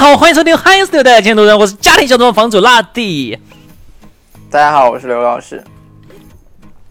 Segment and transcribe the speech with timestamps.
[0.00, 3.38] 好，欢迎收听《嗨 i 的监督人》，我是家庭小众房主辣弟。
[4.50, 5.62] 大家好，我是刘老师。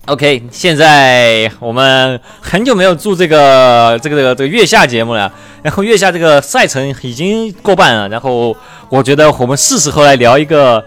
[0.06, 5.34] OK，现在我们很久没有做这个这个这个这个月下节目了，
[5.64, 8.56] 然后月下这个赛程已经过半了，然后
[8.90, 10.86] 我觉得我们是时候来聊一个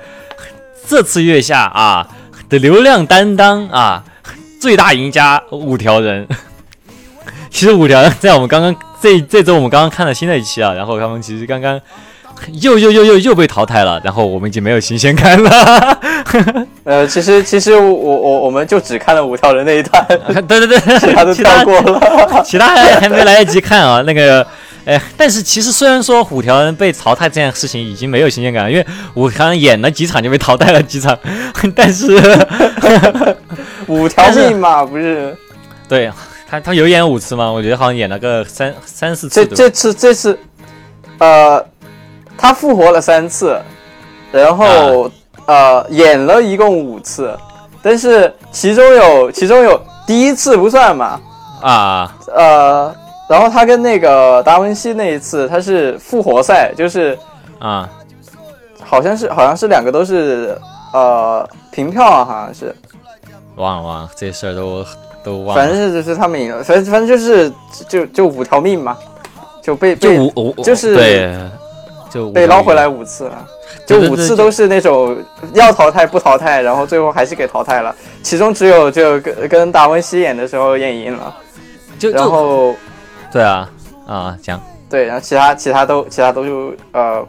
[0.86, 2.06] 这次月下啊
[2.48, 4.04] 的流量担当啊，
[4.60, 6.28] 最大赢家五条人。
[7.50, 11.80] 其实五条人在我们刚刚这这周我们刚刚看了新的一期啊，然后他们其实刚刚
[12.60, 16.00] 又又又又又被淘汰了，然后我们已经没有新鲜感了。
[16.84, 20.06] 呃，其实其实我我我们就只看了五条人那一段，
[20.46, 24.02] 对对对， 其他都跳过了， 其他还还没来得及看啊。
[24.02, 24.46] 那个，
[24.84, 31.16] 哎，但是其实虽然说五条人被淘汰这件事情已经没有新鲜感了，因为五条人演了几场就被淘汰了几场，
[31.74, 32.16] 但是
[33.86, 35.36] 五条命嘛，不是？
[35.88, 36.10] 对。
[36.48, 37.50] 他他有演五次吗？
[37.50, 39.46] 我觉得好像演了个三三四次。
[39.46, 40.38] 这这次这次，
[41.16, 41.64] 呃，
[42.36, 43.60] 他复活了三次，
[44.30, 45.10] 然后
[45.46, 47.36] 呃演了一共五次，
[47.82, 51.20] 但是其中有其中有第一次不算嘛？
[51.62, 52.94] 啊呃，
[53.28, 57.18] 然后他跟那个达文西那一次他是复活赛，就是
[57.58, 57.88] 啊，
[58.84, 60.58] 好像是好像是两个都是
[60.92, 62.74] 呃平票啊，好像是。
[63.56, 64.84] 忘了忘了，这事儿都。
[65.24, 67.52] 都忘了反正是就是他们赢了，反正反正就是
[67.88, 68.98] 就就五条命嘛，
[69.62, 70.28] 就被被
[70.64, 71.38] 就是对，
[72.12, 73.46] 就被捞回来五次了，
[73.86, 75.16] 就五次都是那种
[75.54, 81.34] 要淘汰不淘汰，然后最后还是给淘汰了，其中只有就跟跟达文西演的时候演赢了，
[81.98, 82.74] 就然后
[83.32, 83.70] 对啊
[84.06, 87.26] 啊讲对，然后其他其他都其他都就呃，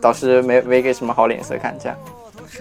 [0.00, 1.98] 导师没没给什么好脸色看这样。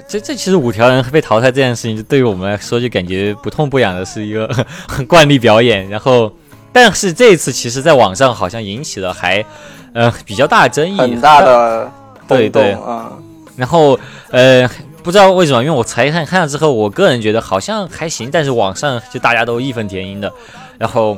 [0.07, 4.49] 这这其实五条人被淘汰这件事情，就对于我们来说就感觉不痛不痒的是一个
[5.07, 5.87] 惯例表演。
[5.89, 6.31] 然后，
[6.71, 9.45] 但是这一次其实在网上好像引起了还
[9.93, 11.91] 呃比较大的争议，很大的
[12.27, 13.11] 对对嗯。
[13.55, 13.99] 然后
[14.31, 14.69] 呃
[15.03, 20.31] 不知道为什么，因为我才看看了之后，我个人觉得好像还行，但是网上就大家都义愤填膺的。
[20.77, 21.17] 然后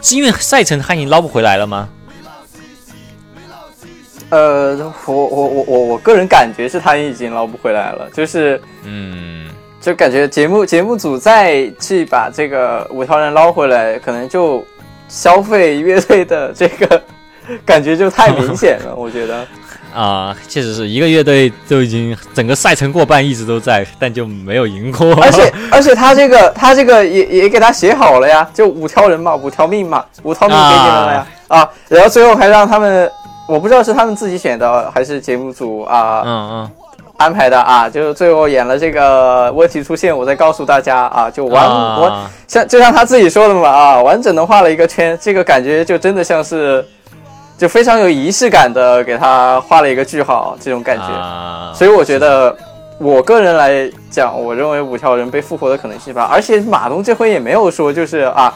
[0.00, 1.88] 是因为赛程他已经捞不回来了吗？
[4.28, 9.48] 呃，我我我我我个人感觉是他已经捞不回来了，就是，嗯，
[9.80, 14.64] 就感觉节目节目组再去把这个五条人捞回来，可能就
[15.08, 17.00] 消费乐队的这个
[17.64, 19.46] 感觉就太明显了， 我觉得。
[19.94, 25.14] 啊，确实是一个乐队都已经整个赛程过半，一直都在，但就没有赢过。
[25.22, 33.10] 而且 而且他这个他这个也也给他写好了呀，就五条人嘛，五条命嘛，五条命给你们了呀，啊，然后最后还让他们。
[33.48, 36.70] 我不知道是他们自己选的还是节目组啊，嗯嗯，
[37.16, 46.84] 安排的啊，就是最后演了这个问题出现，我再告诉大家啊，就完我像就像他自己说的嘛啊，完整的画了一个圈，这个感觉就真的像是，
[47.58, 51.74] 就非常有仪式感的给他画了一个句号，这种感觉。
[51.74, 52.56] 所以我觉得，
[52.98, 58.52] 我个人来讲，我认为五条人被复活的可能性吧，而且马东这回也没有说就是啊，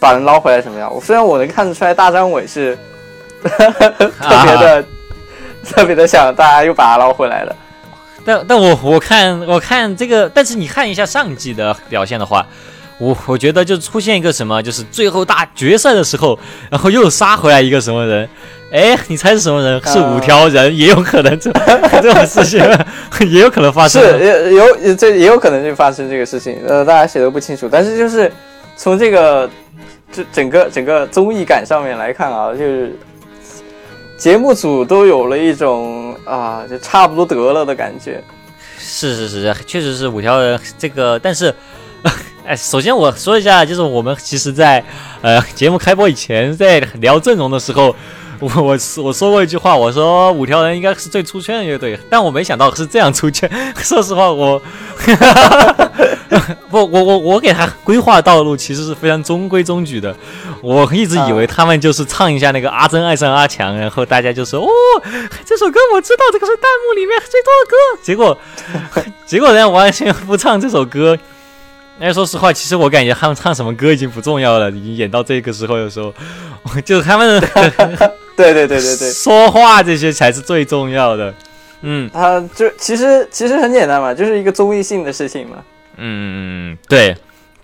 [0.00, 0.92] 把人捞回来什么样。
[0.94, 2.76] 我虽然我能看得出来大张伟是。
[3.40, 4.84] 特别的，
[5.64, 7.54] 特别的想大家又把他捞回来了。
[8.24, 12.44] 但但我我看我看这个，但是你看一下上季的表现的话，
[12.98, 16.38] 我我觉得就出现一个什么，就是最后大决赛的时候，
[16.70, 18.28] 然后又杀回来一个什么人？
[18.70, 19.80] 哎，你猜是什么人？
[19.86, 21.50] 是五条人，也有可能这
[22.02, 22.60] 这种事情
[23.30, 24.02] 也有可能发生。
[24.02, 26.58] 是有这也有可能就发生这个事情。
[26.66, 28.30] 呃，大家写的不清楚，但是就是
[28.76, 29.48] 从这个
[30.12, 32.94] 这整个整个综艺感上面来看啊，就是。
[34.18, 38.20] 节目组都有了一种啊，就差不多得了的感觉。
[38.76, 41.54] 是是是，确实是五条人这个，但是，
[42.48, 44.82] 哎，首先我说一下，就是我们其实，在
[45.20, 47.94] 呃节目开播以前，在聊阵容的时候。
[48.40, 53.50] 我我我说过一句话，我说五条人应该是最出圈的乐队，但我没想到是这样出圈。
[53.78, 54.62] 说实话，我
[56.70, 60.14] 不我我我给他规划道路其实是非常中规中矩的。
[60.62, 64.70] 我一直以为他们就是唱一下那个阿珍爱上阿强，然后大家就说哦，
[65.44, 67.76] 这首歌我知道，这个是弹幕里面最多的歌。
[68.04, 68.38] 结果
[69.26, 71.18] 结果人家完全不唱这首歌。
[72.00, 76.12] 哎，说实话，其实我感觉他们唱什么歌已经不重要了，已经演到这个时候的时候，
[76.84, 77.40] 就是他们。
[78.38, 81.34] 对对对对对，说话这些才是最重要的。
[81.80, 85.56] 嗯，他就其实其实很简单嘛，就是一个综艺性的事情嘛。
[85.96, 87.16] 嗯，对。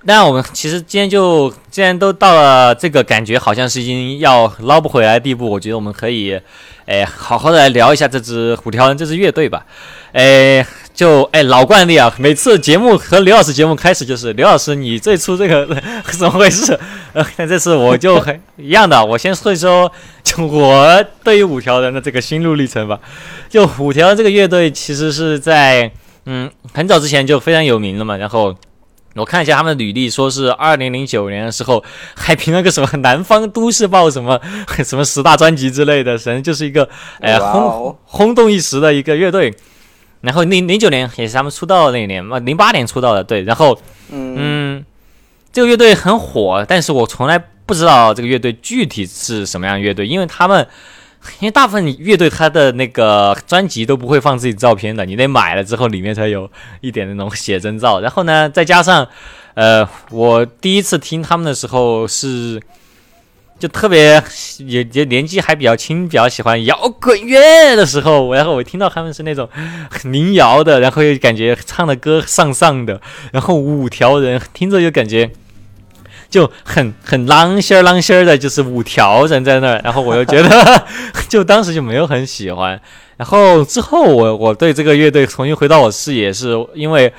[0.06, 6.38] 那我们其实今天就既然都到了这个感觉好像是已经要捞不回来的地步，我觉得我们可以，
[6.86, 9.64] 哎，好好的来聊一下这支虎跳人这支乐队吧。
[10.14, 10.64] 哎，
[10.94, 15.66] 就哎老惯例啊，每次节目和刘老师节目开始就是刘老师，你最初这个
[16.16, 16.78] 怎么回事？
[17.12, 19.90] 呃，但这次我就很一样的，我先说一说
[20.22, 23.00] 就我对于五条人的这个心路历程吧。
[23.48, 25.90] 就五条这个乐队其实是在
[26.26, 28.54] 嗯很早之前就非常有名了嘛，然后。
[29.16, 31.84] 我看一下他们的履历，说是二零零九年的时候
[32.16, 34.40] 还评了个什么《南方都市报》什么
[34.84, 36.88] 什么十大专辑之类的，反正就是一个
[37.20, 39.54] 哎轰轰动一时的一个乐队。
[40.24, 43.42] 然后零零九年也是他们出道的那一年嘛，零八年出道的对。
[43.42, 43.78] 然后
[44.10, 44.84] 嗯，
[45.52, 50.66] 这个乐队很火，但是我从来不知道这个乐队具体是什么样乐队，因为他们。
[51.40, 56.50] 因为大部分乐队他的那个专辑都不会放自己照片的，你得买了之后里面才有
[56.82, 57.98] 一点那种写真照。
[57.98, 59.08] 然后呢，再加上，
[59.54, 62.60] 呃，我第一次听他们的时候是，
[63.64, 64.22] 就特别
[64.58, 69.48] 也也年纪还比较轻，比较喜欢摇滚乐的时候，然后我听到他们是那种
[70.02, 73.00] 民谣的，然后又感觉唱的歌上上的，
[73.32, 75.30] 然后五条人听着又感觉。
[76.28, 80.86] 就很 很浪心儿浪心儿的，就是五条人在那儿，然后我又觉得，
[81.30, 82.78] 就当时就没有很喜欢。
[83.16, 87.10] 然后之后我我对这个乐队重新回到我视野，是因为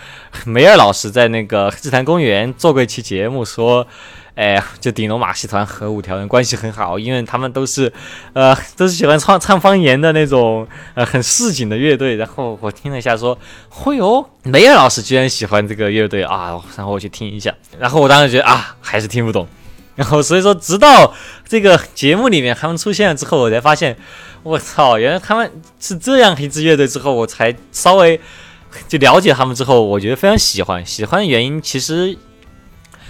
[0.45, 3.87] 梅尔老师在那个日坛公园做过一期节目说。
[4.35, 7.91] 哎，就顶龙马戏团和五条人关系很好，因为他们都是，
[8.33, 12.17] 呃， 都是喜欢唱唱方言的那种，呃，很市井的乐队。
[12.17, 13.37] 然后我听了一下，说
[13.69, 17.55] 会哦，梅尔老师居然喜欢这个乐队啊，然后我去听一下。
[17.79, 19.47] 然后我当时觉得啊，还是听不懂。
[19.95, 21.13] 然后所以说，直到
[21.47, 23.95] 这个节目里面他们出现了之后，我才发现，
[24.43, 25.49] 我操，原来他们
[25.79, 26.85] 是这样一支乐队。
[26.85, 28.19] 之后我才稍微
[28.89, 30.85] 就了解他们之后，我觉得非常喜欢。
[30.85, 32.17] 喜欢的原因其实。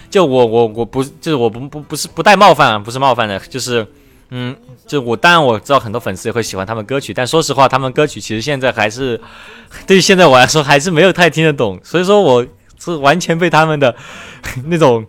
[0.10, 3.86] 就我我我不就是我不不不是不带冒犯，不是冒犯的，就是，
[4.30, 4.56] 嗯，
[4.88, 9.19] 就我当然我知道很多粉丝也会喜欢他们歌曲，但说实话，他们歌曲其实现在还是
[9.86, 12.46] 对于现在我来说还是没有太听得懂，所以说我
[12.80, 13.96] 是完全被他们的
[14.68, 15.06] 那种。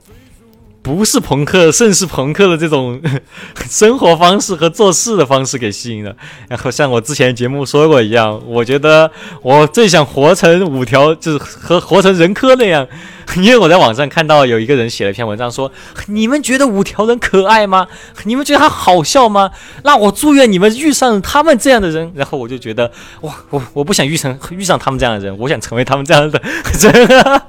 [0.87, 3.03] 不是朋克，甚是朋克的这种
[3.69, 6.15] 生活方式和做事的方式给吸引了。
[6.49, 9.11] 然后像我之前节目说过一样，我觉得
[9.43, 12.87] 我最想活成五条，就是和活成人科那样。
[13.38, 15.73] 因为我在网上看到有一个人写了一篇文章，说
[16.06, 17.88] 你们觉得五条人可爱吗？
[18.23, 19.50] 你们觉得他好笑吗？
[19.83, 22.12] 那我祝愿你们遇上他们这样的人。
[22.15, 22.93] 然后我就觉得，
[23.23, 27.43] 哇，我我不想遇成遇上他们这样的人，我想成为他们这样的人。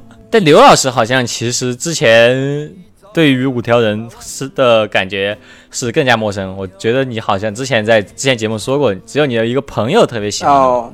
[0.36, 2.70] 但刘老师好像其实之前
[3.14, 5.34] 对于五条人是的感觉
[5.70, 6.54] 是更加陌生。
[6.58, 10.92] 我觉得你好像之前在之前节目说过，只有你的一个朋友特别喜欢，哦，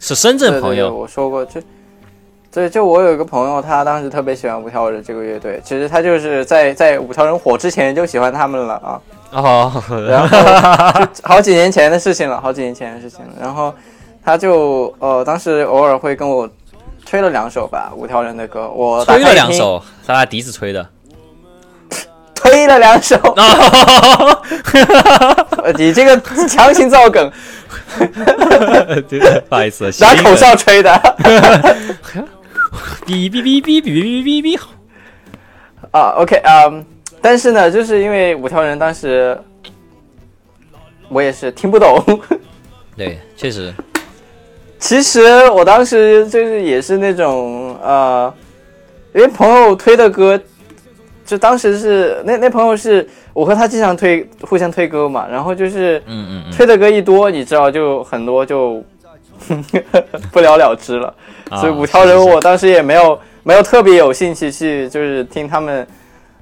[0.00, 0.92] 是深圳朋友。
[0.92, 1.62] 我说过，就
[2.50, 5.60] 对，就我有一个朋友，他当时特别喜欢五条人这个乐队。
[5.62, 9.00] 其实他就是在在五条人火之前就喜欢他们了啊。
[9.30, 13.34] 哦，然后 好几年前的事情了，好几年前的事情了。
[13.40, 13.72] 然后
[14.24, 16.50] 他就呃，当时偶尔会跟我。
[17.10, 20.88] 吹了两首吧，五条人的歌，我吹了两首，他拿笛子吹的，
[22.36, 23.16] 吹了两首，
[25.76, 26.16] 你这个
[26.46, 27.28] 强行造梗，
[29.48, 30.92] 不好意思， 拿口哨吹的，
[33.04, 34.60] 哔哔哔哔哔哔哔哔，
[35.90, 36.72] 啊，OK 啊，
[37.20, 39.36] 但是呢，就是因为五条人当时
[41.08, 42.00] 我也是听不懂，
[42.96, 43.74] 对，确实。
[44.80, 48.32] 其实我当时就是也是那种呃，
[49.14, 50.40] 因为朋友推的歌，
[51.26, 58.82] 就当时是那那朋友是我和他经常推互相推歌嘛，然后就是嗯嗯推的歌一多，你知道就很多就
[60.32, 61.14] 不了了之了，
[61.60, 65.86] 所以五条人我当时也没有没有特别有兴趣去就是听他们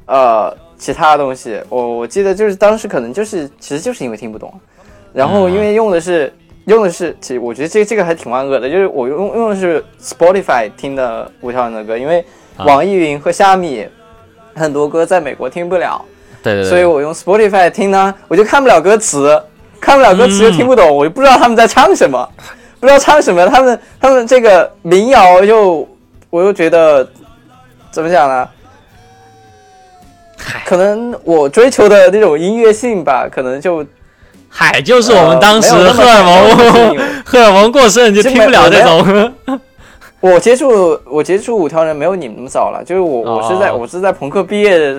[0.06, 4.52] 呃其他的东西，我我记得就是当时可能就是其实就是因为听不懂，
[5.12, 6.32] 然后因为用的是。
[6.68, 12.22] 用的是，其实我觉得这这个还挺万恶的，就是我用用的是 Spotify 听的五条人的歌，因为
[12.58, 13.86] 网易云和虾米
[14.54, 16.04] 很多歌在美国听不了，
[16.42, 19.42] 对对对，所以我用 Spotify 听呢，我就看不了歌词，
[19.80, 22.28] 看不了歌词又听不懂，我就不知道他们在唱什么，
[22.78, 25.88] 不知道唱什么，他们他们这个民谣又
[26.28, 27.08] 我又觉得
[27.90, 28.48] 怎么讲呢？
[30.66, 33.82] 可能我追求的那种音乐性吧，可能就。
[34.48, 39.32] 嗨，就是我们当时荷尔蒙 荷尔蒙过剩就听不了这种。
[40.20, 44.92] 我接触我接触五条人没有你们那么早了，就是我我是在我是在朋克毕业，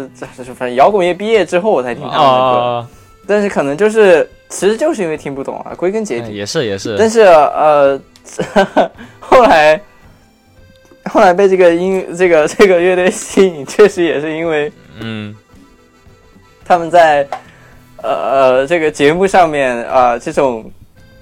[0.56, 2.88] 反正摇滚乐毕业之后我才听他们的歌。
[3.28, 6.96] 但是可能就是其实就是因为听不懂啊，归根结底也是也是。
[6.98, 8.00] 但是呃，
[9.20, 9.82] 后来
[11.06, 15.36] 后来被这个音这个这个乐队吸引，确实也是因为嗯，
[16.64, 17.28] 他们在。
[18.02, 20.72] 呃，这个节目上面啊，这种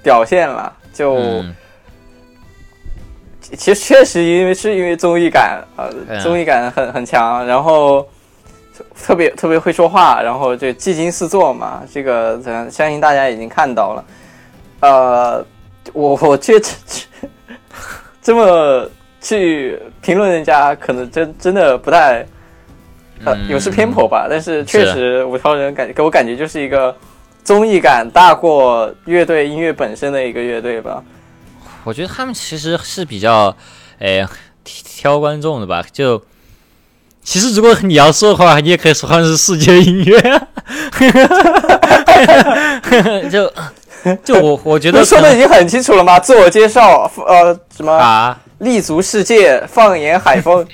[0.02, 1.44] 表现了，就
[3.40, 8.06] 其实确实因为是因为综艺感，呃，综艺感很很强，然后
[9.04, 14.04] 特别特别会说话，然后就技惊四座嘛，这个咱相信大家已经看到了。
[14.80, 15.44] 呃，
[15.92, 16.68] 我我觉得
[18.22, 18.88] 这么
[19.20, 22.24] 去评论人家，可能真真的不太，
[23.24, 24.26] 呃，有失偏颇吧。
[24.28, 26.94] 但是确实，五条人感给我感觉就是一个
[27.42, 31.02] 综艺感大过乐队音乐本身的一个乐队吧。
[31.84, 33.56] 我觉得他们其实是比较，
[33.98, 34.26] 哎，
[34.64, 35.84] 挑观众的吧。
[35.92, 36.22] 就
[37.22, 40.20] 其实如果你要说的话，你也可以说他们是世界音乐。
[43.30, 43.52] 就。
[44.24, 46.20] 就我我觉得说的已经很清楚了吗？
[46.20, 48.38] 自我介绍，呃，什么啊？
[48.58, 50.64] 立足世界，放眼海风。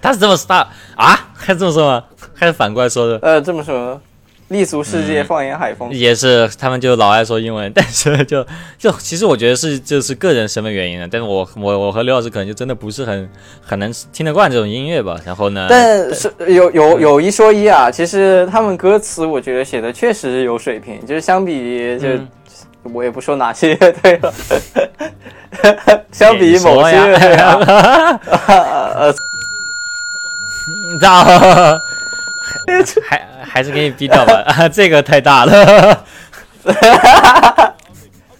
[0.00, 0.54] 他是这么说
[0.96, 1.28] 啊？
[1.34, 2.04] 还这么说吗？
[2.34, 3.18] 还是反过来说的？
[3.22, 4.00] 呃，这么说。
[4.48, 8.46] 立足世界，放眼海风，也是他们就老爱说英文，但是就
[8.78, 13.28] 就其实我觉得是就是个人身份原因的，但是我我我和刘老师可能就真的不是很
[13.60, 22.06] 很能听得惯这种音乐吧，然后呢，但是有有有一说一啊，其实他们歌词我觉得写的确实有水平，就是相比就
[22.92, 24.32] 我也不说哪些乐队了，
[26.12, 29.14] 相比某些乐队啊，呃，
[30.96, 31.24] 你知道。
[33.08, 36.04] 还还是给你逼掉吧， 这个太大了。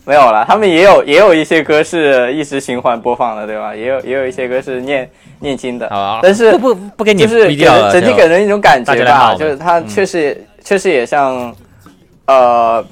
[0.04, 3.74] 没有了，他们也有也有一些歌是一直循环播放的，对吧？
[3.74, 5.08] 也有也有一些歌是念
[5.40, 5.90] 念经的。
[6.22, 7.54] 但是不不不给你就是
[7.90, 11.54] 整体给人一种感觉吧，就是他确实确实也像
[12.26, 12.84] 呃，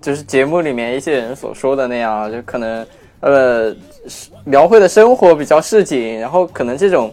[0.00, 2.86] 就是节目里面一些人所说的那样，就可能
[3.20, 3.74] 呃
[4.44, 7.12] 描绘的生活比较市井，然后可能这种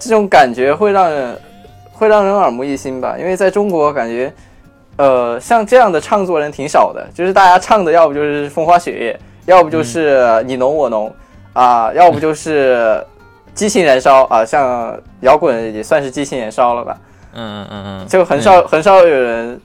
[0.00, 1.38] 这种感觉会让人。
[1.92, 4.32] 会让人耳目一新吧，因为在中国感觉，
[4.96, 11.14] 呃，像这样的唱作人挺少的，就是大家唱的要不就是风花雪月，要不就是你侬我侬，
[11.52, 13.04] 啊，要不就是
[13.54, 16.98] 激情燃烧啊，像摇滚也算是激情燃烧了吧，
[17.34, 19.60] 嗯嗯嗯嗯，就很少很少有人，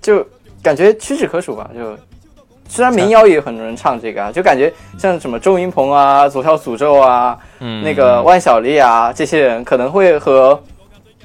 [0.00, 0.26] 就
[0.62, 1.94] 感觉屈指可数吧，就
[2.66, 10.60] 虽然民谣也有很多人唱这个啊，就感觉像什么周云鹏啊、左小诅咒啊，嗯，那个万晓利啊，这些人可能会和。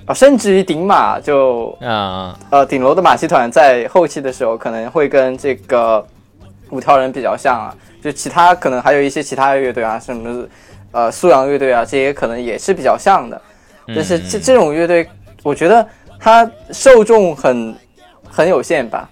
[0.06, 6.01] 啊，甚至于顶马就啊呃顶楼的马戏团在后期的时候可能会跟这个
[6.70, 10.48] 五条人比较像啊，就其他可能还有一些其他的乐队啊，什么
[10.94, 13.41] 呃素阳乐队啊，这些可能也是比较像的。
[13.88, 15.06] 但是这这种乐队，
[15.44, 15.86] 我觉得
[16.17, 17.75] 它受众很
[18.29, 19.10] 很有限吧，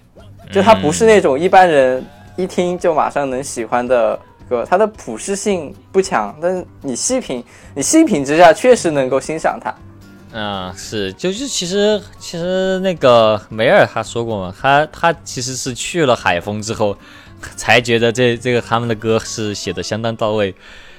[0.50, 2.02] 就它不是那种一般人
[2.36, 4.18] 一听就马上能喜欢的
[4.48, 7.42] 歌，它的普适性不强，但是你细品
[7.74, 9.74] 你细品之下确实能够欣赏它。
[10.32, 16.96] 嗯，是，就是其实其实那个梅尔他说过嘛，他他其实是去了海丰之后，
[17.56, 20.54] 才觉得这这个他们的歌是写的相当到位。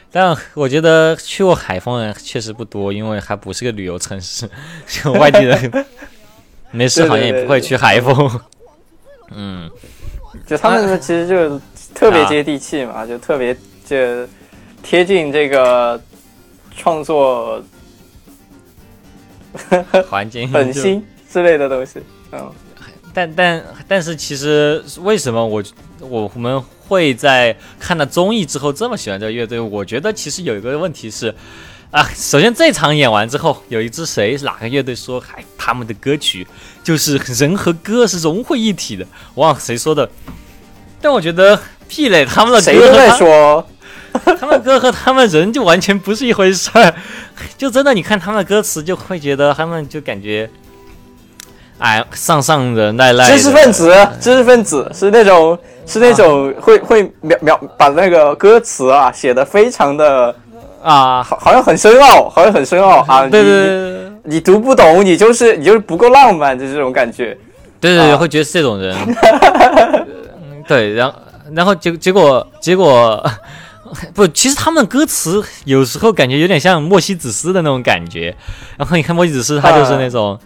[0.09, 4.49] 但我觉得去过海丰人确实不多，因为还不是个旅游城市，
[4.87, 5.85] 就外地人
[6.71, 8.41] 没事好像也不会去海丰。
[9.31, 9.69] 嗯，
[10.47, 11.61] 就他们其实就
[11.97, 13.95] 特别接地气嘛，就特别就
[14.83, 15.99] 贴近这个
[16.75, 17.63] 创作。
[20.07, 21.99] 环境本心之类的东西，
[22.31, 22.51] 嗯，
[23.11, 25.63] 但但但是其实为什么我
[25.99, 29.59] 我们会在看了综艺之后这么喜欢这个乐队？
[29.59, 31.33] 我觉得其实有一个问题是，
[31.89, 36.45] 啊，首先这场演完之后，有一支谁哪个乐队说，哎他们的歌曲
[36.83, 40.07] 就是人和歌是融汇一体的，忘了谁说的，
[41.01, 43.65] 但我觉得屁嘞，他们的谁都在说。
[44.39, 46.91] 他们歌和他们人就完全不是一回事儿，
[47.55, 50.49] 就真的你看他们的歌词，就会觉得他们就感觉，
[51.77, 53.29] 哎，上上的赖赖。
[53.29, 60.33] 知识分子，知识分子是那种是那种会会描描把那个歌词啊写的非常的
[60.81, 63.27] 啊，好好像很深奥，好像很深奥啊。
[63.29, 67.37] 对对对，你读不懂，你就是你就是不够浪漫，就这种感觉。
[67.79, 68.95] 对对对，会觉得是这种人。
[70.67, 71.13] 对，然后
[71.53, 73.23] 然后结结果结果。
[74.13, 78.35] 不，其实他们歌词有时候感觉有点像莫西子诗的那种感觉。
[78.75, 80.37] 然后你看莫西子诗，他就是那种，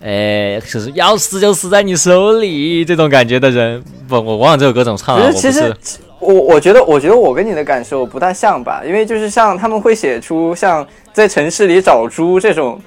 [0.00, 3.82] 哎，就是要死就死在你手里这种感觉的人。
[4.06, 5.32] 不，我忘了这首歌怎么唱了。
[5.32, 5.74] 其实，
[6.20, 12.80] 我我觉得，我觉得我跟你的感受不太像吧，因为就是像他们会写出像在城市里找猪这种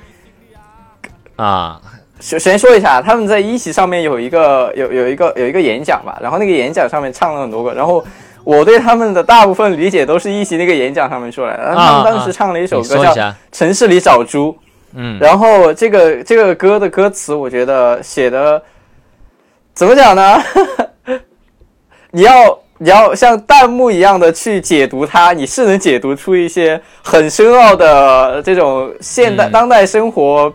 [1.36, 1.82] 啊。
[2.20, 8.04] 首先说一下，他们在一席上面有一个有有一个有一个演讲吧，然后那个演讲上面唱了很多个，然后。
[8.44, 11.76] 我对他们的大部分理解都是一席那个演讲上面出来的。
[11.76, 13.12] 他们当时唱了一首歌叫
[13.52, 14.54] 《城市里找猪》，
[14.96, 18.64] 嗯，然后这个这个歌的歌词，我觉得写的
[19.74, 20.42] 怎么讲呢？
[22.12, 30.54] 你要你要像弹幕一样的去解读它，你是能解读出一些很深奥的这种现代当代生活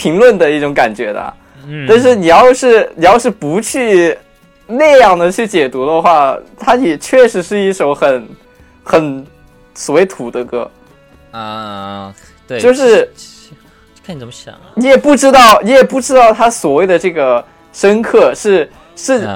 [0.00, 1.34] 评论的一种感觉的。
[1.68, 4.16] 嗯，但是你要是你要是不去
[4.66, 8.26] 那样的去解读的话，它也确实是一首很
[8.82, 9.26] 很
[9.74, 10.70] 所谓土的歌。
[11.32, 12.14] 啊，
[12.48, 13.06] 对，就是
[14.02, 14.54] 看你怎么想。
[14.54, 19.28] 啊你也不知道，你也不知道他所谓的这个深刻是是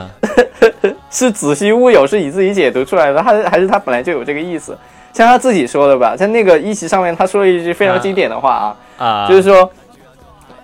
[1.10, 4.74] 是子虚乌有，是你自己解读出来的，他还是他本来就有这个意思。
[5.12, 9.70] 像他自己说的吧，在那个一席上面，他说了一句非常经典的话啊，啊，就是说，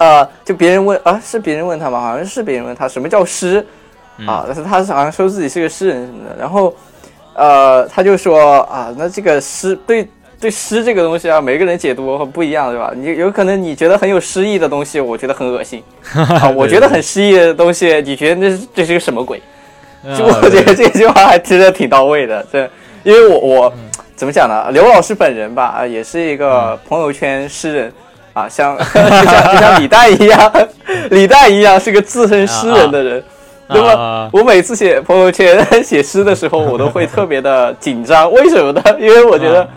[0.00, 2.00] 呃，就别人问啊，是别人问他吗？
[2.00, 3.64] 好像是别人问他什么叫诗
[4.26, 6.74] 啊，但是他是好像说自己是个诗人什么的，然后
[7.34, 10.08] 呃，他就说啊，那这个诗对。
[10.40, 12.90] 对诗这个东西啊，每个人解读不一样，对吧？
[12.96, 15.82] 你有可能你觉得很有诗意的东西，我觉得很恶心
[16.16, 16.48] 啊。
[16.56, 19.38] 我觉得很诗意的东西，你觉得那是这是个什么鬼？
[20.16, 22.60] 就我觉得这句话还听着挺到位的，这
[23.02, 23.72] 因为我我
[24.16, 24.70] 怎么讲呢？
[24.70, 27.92] 刘老师本人吧，啊，也是一个朋友圈诗人
[28.32, 30.52] 啊，像就 像就像李诞一样，
[31.10, 33.22] 李诞一样是个自称诗人的人。
[33.68, 38.82] 那么我每次写朋友圈 写诗的时候，我都会特别的紧张，为什么呢？
[38.98, 39.68] 因为我觉得。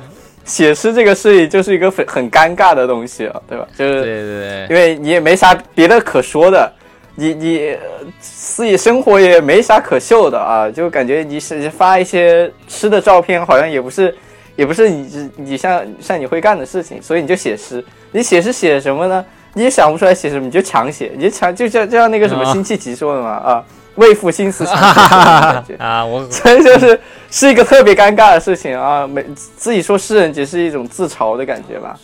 [0.46, 3.66] 写诗这个事情就是一个很很尴尬的东西啊，对吧？
[3.78, 6.70] 就是对对对，因为你也没啥别的可说的，
[7.16, 7.78] 你你
[8.20, 14.14] 自己生活也没啥可秀的啊，就感觉你是发一些吃的照片，好像也不是
[14.56, 17.84] 也不是你你像像你会干的事情，所以你就写诗。
[18.12, 19.24] 你写诗写什么呢？
[19.54, 23.64] 你也想不出来写什么，你就强写，你就强就像就像那个什么辛弃疾说的嘛啊。
[23.96, 29.06] 为赋新词强感觉 啊，我所以就是是一个特别尴尬的事情啊。
[29.06, 29.24] 每
[29.56, 31.96] 自己说诗人只是一种自嘲的感觉吧。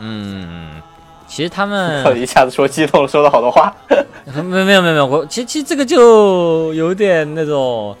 [0.00, 0.70] 嗯，
[1.26, 3.74] 其实他们 一下子说激动了，说了好多话。
[4.44, 7.96] 没有没有没有没有，我其实其实这个就有点那种，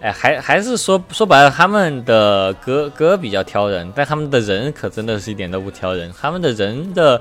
[0.00, 6.12] 哎，还还是说说白了，他们的歌歌比较挑人，但他们的人可真的是一点都不挑人。
[6.20, 7.20] 他们的人的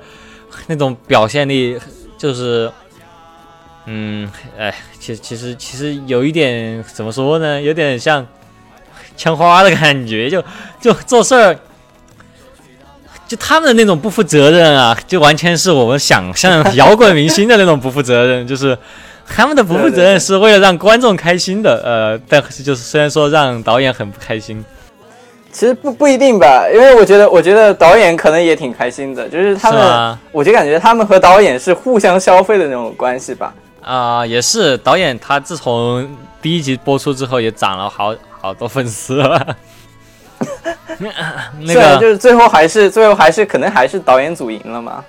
[0.67, 1.79] 那种表现力
[2.18, 2.72] 就是。
[3.92, 7.59] 嗯，哎，其实其实其实有一点怎么说呢？
[7.59, 8.27] 有点像
[9.18, 10.44] 枪花的感觉，就
[10.79, 11.57] 就做事儿，
[13.27, 18.77] 就他们的那种不负责任啊，就完全是我们想象摇滚明星的那种不负责任，就是
[19.35, 24.63] 他们的不负责任是为了让观众开心的，呃，但是就是虽然说让导演很不开心，
[25.51, 33.53] 其实不不一定吧，因为我觉得我觉得导演可能也挺开心的，就是他们，我就感觉他们和导演是互相消费的那种关系吧。
[33.81, 36.07] 啊，也是导演，他自从
[36.42, 39.55] 第一集播出之后，也涨了好好多粉丝了。
[41.61, 45.03] 那个就是最后还是最后还是可能还是导演组赢了嘛。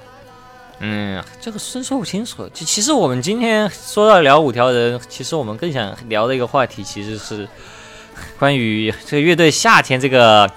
[0.80, 2.48] 嗯，这个真说不清楚。
[2.52, 7.48] 就其实我们今天说到聊五条人，其实我们更想聊的一个话题，其实是
[8.38, 10.50] 关于这个乐队夏天这个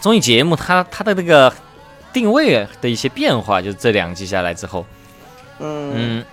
[0.00, 1.52] 综艺节目，它它的那个
[2.12, 4.84] 定位的一些变化，就这两季下来之后，
[5.58, 6.24] 嗯。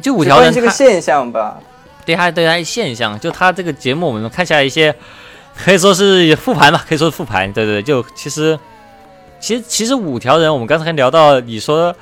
[0.00, 1.60] 就五条人这个现象吧，
[2.06, 4.94] 对他对他现象，就他这个节目，我们看下来一些，
[5.54, 7.52] 可以说是复盘吧，可以说是复盘。
[7.52, 8.58] 对对，就其实，
[9.42, 11.94] 其实其实五条人，我们刚才聊到，你说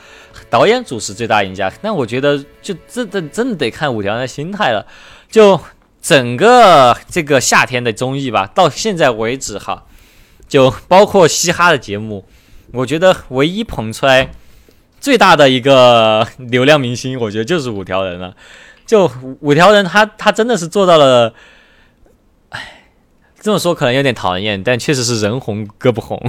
[0.51, 4.87] 导演组是最大赢家，那我觉得就真的真的得看五条人的心态了。
[5.31, 5.59] 就
[6.03, 9.85] 整个这个夏天的综艺吧，到现在为止哈，
[10.47, 12.27] 就包括嘻哈的节目，
[12.73, 14.31] 我觉得唯一捧出来。
[15.01, 18.37] 最大的一个流量明星，我觉得就是五条人了。
[18.85, 21.33] 就五条人，他他真的是做到了。
[22.51, 22.83] 哎，
[23.41, 26.23] 这么说可能有点讨厌，但确实是人红歌不红，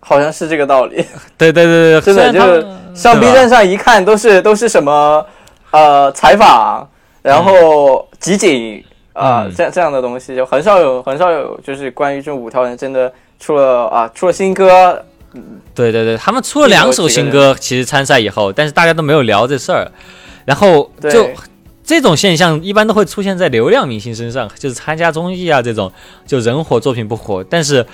[0.00, 1.04] 好像是这个道理。
[1.36, 5.24] 对对对对，真的就是上 B 站上一看都是都是什么
[5.70, 6.88] 呃采访，
[7.22, 15.04] 然后集锦啊这样这样的东西，就很少有很少有就是关于这五条人真的出了啊出了新歌。
[15.74, 19.86] 对对对，他们出了两首新歌，其实参赛以后，但是大家都没有聊这事儿。
[20.46, 21.28] 然后就
[21.84, 25.92] 这种现象一般都会出现在流量明星身上，就是参加综艺啊这种，
[26.26, 27.44] 就人火作品不火。
[27.48, 27.86] 但是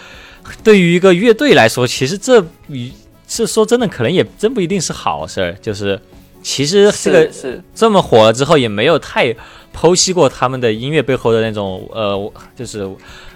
[0.63, 2.91] 对于一个乐队来说，其实这与
[3.29, 5.53] 是说真的，可能也真不一定是好事儿。
[5.61, 5.99] 就是
[6.43, 9.35] 其实这个是这么火了之后，也没有太
[9.75, 12.89] 剖析过他们的音乐背后的那种呃，就是。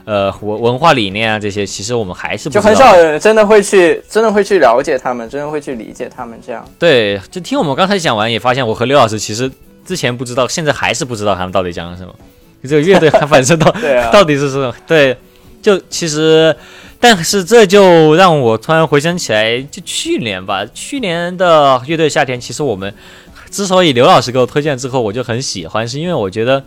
[0.04, 6.66] 呃，文文化理念啊，这些其实我们还是就很少人真的会去，真的会去了解他们，真的会去理解他们这样。
[6.78, 9.52] 对，就听我们刚才讲完，也发现我和刘老师其实
[9.84, 12.14] 之前不知道，现在还是不知道他们到底讲了什么。
[12.62, 13.70] 这个乐队它本身到
[14.10, 14.74] 到底是什么？
[14.86, 15.14] 对，
[15.60, 16.56] 就其实，
[17.00, 22.92] 但是这就让我突然回想起来，就去年吧，去年的乐队夏天，其实我们
[23.50, 26.64] 之所以刘老师给我推荐之后，我就很喜欢，是因为我觉得。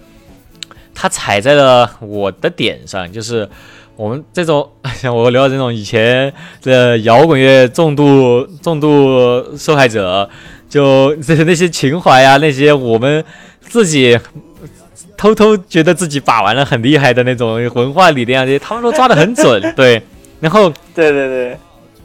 [0.93, 3.49] 他踩在了我的点上，就是
[3.95, 10.29] 我们这种像我刘老师这种以前的摇滚乐重度重度受害者，
[10.69, 13.23] 就这些那些情怀啊，那些我们
[13.61, 14.19] 自己
[15.15, 20.03] 偷偷觉得自己把玩了很厉害的那种文化理念啊，这些他们都抓得很准，对，
[20.41, 21.57] 然后对对对。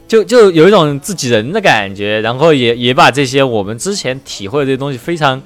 [0.07, 5.41] 就就有一种自己人的感觉，然后也也把这些我们之前体会的这些东西非常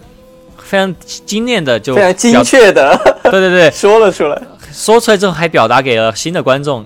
[0.56, 4.39] 非常精炼的就非常精确的， 对对对， 说了出来，
[4.71, 6.86] 说出来之后还表达给了新的观众。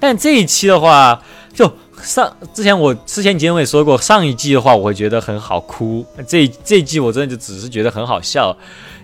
[0.00, 1.22] 但这一期的话，
[1.54, 8.56] 就上之前我之前节目也说过，上一季的话我会觉得很好哭，这这一季我真的就只是觉得很好笑，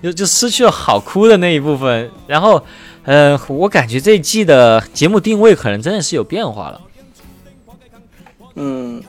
[0.02, 2.10] 就就失去了好哭的那一部分。
[2.26, 2.60] 然后，
[3.06, 6.80] 呃，我感觉这一季的节目定位可能真的是有变化了。
[8.56, 9.00] 嗯，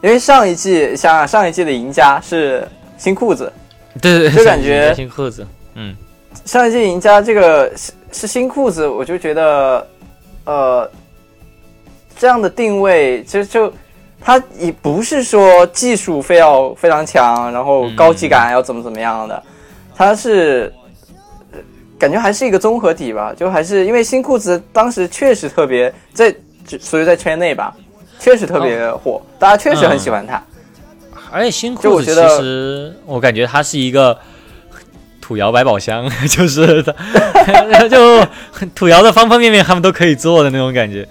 [0.00, 2.66] 因为上一季像上一季的赢家是
[2.96, 3.52] 新裤子，
[4.00, 5.44] 对对，就感觉新裤子，
[5.74, 5.96] 嗯，
[6.44, 9.84] 上一季赢家这个是是新裤子，我就觉得，
[10.44, 10.88] 呃，
[12.16, 13.72] 这样的定位其实就
[14.20, 19.42] 它也不是说技术非要非常强，然后高级感要怎么怎么样的，
[19.96, 20.72] 它是
[21.98, 26.34] 感觉还是一个综合体吧，就还是因为新裤子当时确实特别在，
[26.80, 27.74] 所以在圈内吧。
[28.16, 30.42] 确实特别火，大家确实很喜欢他。
[31.30, 34.16] 而且新裤子其实我感觉他是一个
[35.20, 38.24] 土窑百宝箱， 就是他 就
[38.74, 41.06] 土窑的方方面面他们都可以做的那种感觉。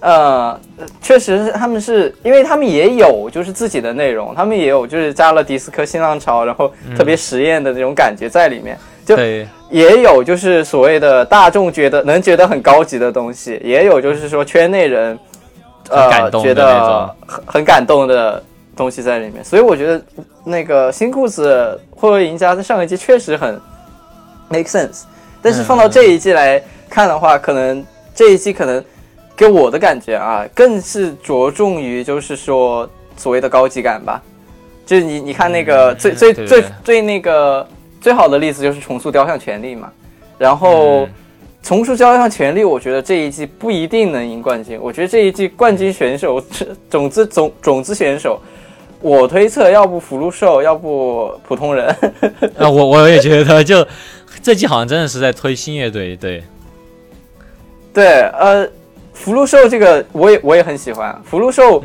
[0.00, 0.58] 呃，
[1.00, 8.76] 确实他们是因为他们也有就是自己的内容，他们也有就是加了迪斯科新浪潮，然后特别实验的那种感觉在里面。
[9.16, 15.18] 就也有就是所谓的大众觉得能觉得很高级的东西，也有就是说圈内人。
[15.88, 18.40] 呃，觉得很很感动的
[18.76, 20.00] 东西在里面，所以我觉得
[20.44, 23.60] 那个新裤子会不会赢家在上一季确实很
[24.48, 25.02] make sense，
[25.42, 28.84] 但是放到这一季来看的话，可能这一季可能
[29.34, 34.22] 给我的感觉啊，更是着重于就是说所谓的高级感吧，
[34.86, 37.66] 就是你你看那个最最最最那个
[38.00, 39.90] 最好的例子就是重塑雕像权力嘛，
[40.38, 41.08] 然后。
[41.62, 44.80] 重塑雕像权力，我觉得这一季不一定能赢冠军。
[44.80, 46.42] 我觉得这一季冠军选手
[46.88, 48.40] 种子种种子选手，
[49.02, 51.86] 我推测要不福禄寿，要不普通人。
[52.56, 53.86] 啊，我我也觉得，就
[54.42, 56.42] 这季好像真的是在推新乐队，对，
[57.92, 58.66] 对，呃，
[59.12, 61.84] 福禄寿这个我也我也很喜欢，福禄寿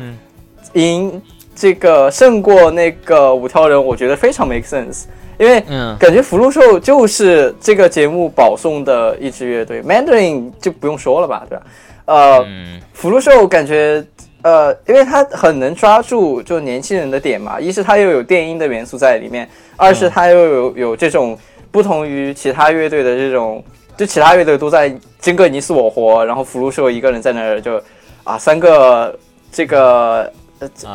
[0.72, 1.20] 赢
[1.54, 5.04] 这个胜过那个五条人，我觉得非常 make sense。
[5.38, 5.60] 因为
[5.98, 11.64] 感觉福禄寿就是这个节目保送的一支乐队，Mandarin 就不用说了吧，对吧？
[12.06, 12.46] 呃，
[12.94, 14.02] 福禄寿感觉
[14.42, 19.46] 呃，因为他很能抓住就年轻人的点嘛，一是他又有电音的元素在里面，
[19.76, 21.36] 二是他又有有这种
[21.70, 23.62] 不同于其他乐队的这种，
[23.96, 27.78] 就其他乐队都在争个你死我活，然后福禄寿一个人在那儿就
[28.24, 29.18] 啊三个
[29.52, 30.32] 这个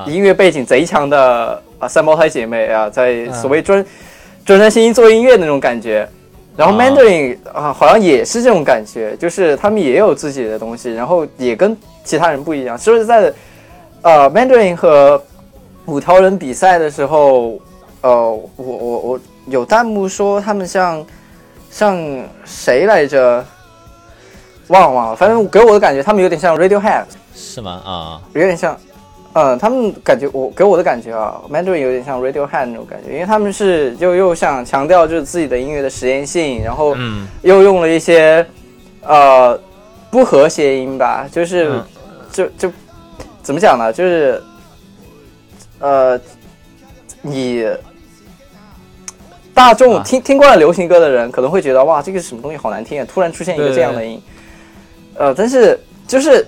[0.07, 3.83] 音乐背景贼强的啊三胞胎姐妹啊，在所谓专。
[3.83, 3.91] 专
[4.45, 6.07] 专心心做音乐那种感觉，
[6.57, 12.77] 然后 Mandarin 啊，好像也是这种感觉，就是他们也有自己的东西，然后也跟其他人不一样。
[12.77, 13.35] 说实在的，
[14.01, 15.21] 呃，Mandarin 和
[15.85, 17.59] 五条人比赛的时候，
[18.01, 21.05] 呃，我我我有弹幕说他们像
[21.69, 21.97] 像
[22.45, 23.45] 谁来着？
[24.67, 27.03] 忘了忘了，反正给我的感觉，他们有点像 Radiohead，
[27.35, 27.81] 是吗？
[27.85, 28.77] 啊，有点像。
[29.33, 36.93] 嗯，他们感觉我给我的感觉啊，Mandarin 有点像 Radiohead 那种感觉，因为他们是就又想强调就是自己的音乐的实验性，然后
[37.41, 38.45] 又用了一些
[39.03, 39.57] 呃
[40.09, 41.81] 不和谐音吧，就是
[42.29, 42.69] 就就
[43.41, 43.93] 怎么讲呢？
[43.93, 44.43] 就是
[45.79, 46.19] 呃
[47.21, 47.65] 你
[49.53, 53.07] 大众听听惯了流行歌的人可能会觉得哇，这个什么东西好难听啊！
[53.09, 54.21] 突然出现一个这样的音，
[55.15, 56.45] 呃，但是就是。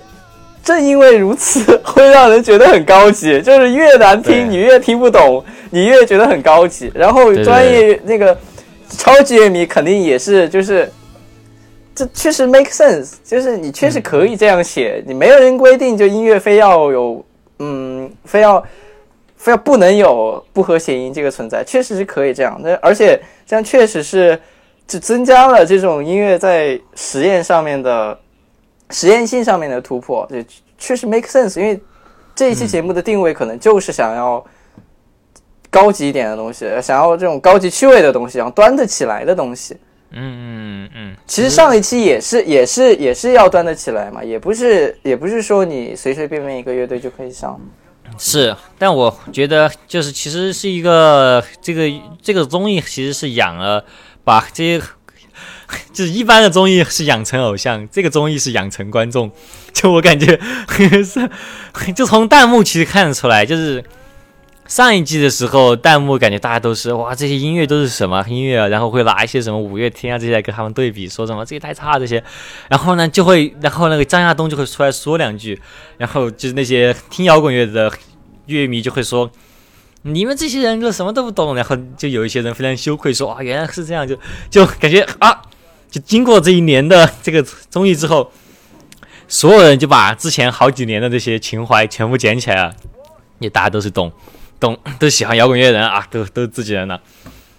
[0.64, 3.38] 正因为如此，会让人觉得很高级。
[3.44, 6.90] 就是越难听，你越听不懂，你越觉得很高级。
[6.94, 8.36] 然后专业那个
[8.88, 10.90] 超级乐迷肯定也是，就是
[11.94, 13.16] 这确实 make sense。
[13.22, 17.22] 就是你确实可以这样写，你没有人规定就音乐非要有，
[17.58, 18.64] 嗯，非要
[19.36, 22.58] 非要不能有不和谐音这个存在，确实是可以这样。
[22.64, 24.40] 那而且这样确实是
[24.88, 28.18] 就增加了这种音乐在实验上面的。
[28.94, 30.46] 实验性上面的突破，也
[30.78, 31.60] 确实 make sense。
[31.60, 31.78] 因为
[32.32, 34.42] 这一期节目的定位可能就是想要
[35.68, 39.76] 高级一点的东西，想要这种高级趣味的东西，然后端得起来的东西。
[40.12, 41.16] 嗯嗯嗯。
[41.26, 47.60] 其实上一期也是也是也是要端得起来嘛，也不是也不是说你随随便便一个乐队就可以上。
[48.16, 51.82] 是，但我觉得就是其实是一个这个
[52.22, 53.84] 这个综艺其实是养了
[54.22, 54.80] 把这些。
[55.92, 59.30] 就是一般的综艺是养成偶像，这个综艺是养成观众。
[59.72, 60.38] 就我感觉
[61.02, 61.28] 是，
[61.94, 63.82] 就从弹幕其实看得出来，就是
[64.66, 68.68] 上一季的时候，弹幕感觉大家都是哇，这些音乐都是什么音乐啊？
[68.68, 72.22] 然后会拿一些什么五月天啊这些来跟他们对比，说什么这些太差这些。
[72.68, 75.60] 然后呢，就会然后那个张亚东就会出来说两句，
[75.98, 77.92] 然后就是那些听摇滚乐的
[78.46, 79.30] 乐迷就会说。
[80.06, 84.14] 你们这些人就什么都不懂，然后就有一些人非常羞愧说啊，原来是这样，就
[84.50, 85.40] 就感觉啊，
[85.94, 88.32] 就经过这一年的 这个综艺之后，
[89.28, 92.74] 所有人就把之前好几年的这些情怀全部捡起来了，
[93.38, 94.10] 也大家都是懂
[94.58, 97.00] 懂， 都喜欢摇滚乐人啊，都都是自己人了。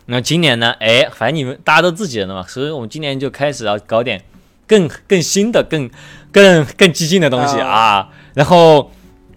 [0.07, 0.75] 那今年呢？
[0.81, 4.21] 哎，反正你们大家都自己人了嘛，所以我们今年就开始要搞点
[4.67, 5.89] 更更新的、更
[6.33, 8.09] 更更激进的东西啊。
[8.33, 8.91] 然后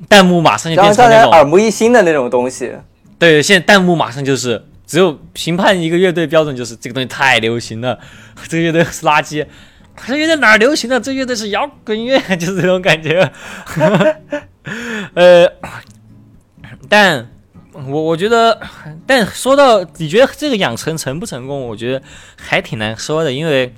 [0.09, 2.73] 弹幕马上就变成那种耳目一新的那种东西。
[3.17, 8.01] 对，现在弹幕马上就是只有评判一个乐队标准，就是这个东西太流行了，
[8.49, 9.47] 这个乐队是垃圾。
[10.07, 10.99] 这乐队哪流行的？
[10.99, 13.31] 这乐队是摇滚乐，就是这种感觉。
[15.13, 15.47] 呃，
[16.89, 17.29] 但
[17.73, 18.59] 我我觉得，
[19.07, 22.03] 但说到你觉得这个养成成不成功，我觉得
[22.37, 23.75] 还挺难说的，因为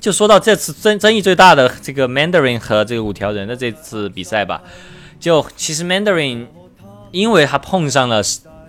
[0.00, 4.62] 就说到这次争争议最大的这个 Mandarin 和这个五条人的这次比赛吧，
[5.20, 6.46] 就其实 Mandarin
[7.12, 8.20] 因为他碰上了。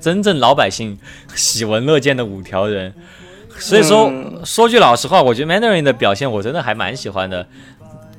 [0.06, 0.96] 真正老百姓
[1.34, 2.94] 喜闻乐见的五条人，
[3.58, 4.14] 所以说
[4.44, 7.48] 说句老实话，我觉得 Mandarin 的表现我真的还蛮喜欢的。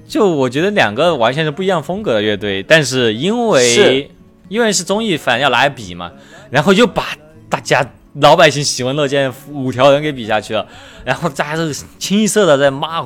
[0.09, 4.11] 就我觉得两个完全是不一样风格的乐队，但是因为
[4.49, 6.11] 因为是综艺反要来比嘛，
[6.51, 7.17] 然后又把
[7.49, 10.67] 大家老百姓喜闻乐见五条人给比下去了，
[11.05, 13.01] 然后大家是清一色的在骂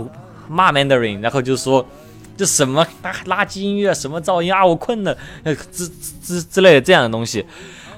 [0.49, 1.87] 骂 Mandarin，然后就说
[2.35, 2.87] 这什么
[3.27, 5.87] 垃圾音乐，什么噪音啊，我困了，呃之
[6.25, 7.45] 之之类的这样的东西。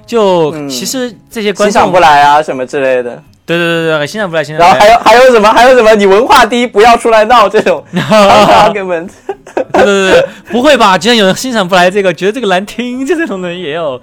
[0.07, 3.23] 就其实这些观众欣赏不来啊，什么之类的。
[3.45, 4.65] 对对对对，欣赏不来，欣赏。
[4.65, 5.53] 然后还有还有什么？
[5.53, 5.93] 还有什么？
[5.97, 7.85] 你文化低，不要出来闹这种。
[7.93, 9.11] argument。
[9.73, 10.97] 对对对，不会吧？
[10.97, 14.01] 居然有人欣赏不来这个，觉得这个难听，就这种人也有。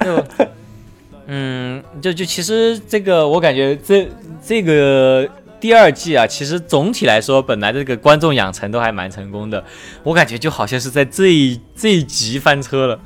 [0.00, 0.24] 就
[1.26, 4.08] 嗯，就就其实这个，我感觉这
[4.46, 9.62] 这个第二季啊，其实总体来说，本来这个观众养成都还蛮成功的。
[10.04, 12.98] 我感觉就好像是在这一这一集翻车了。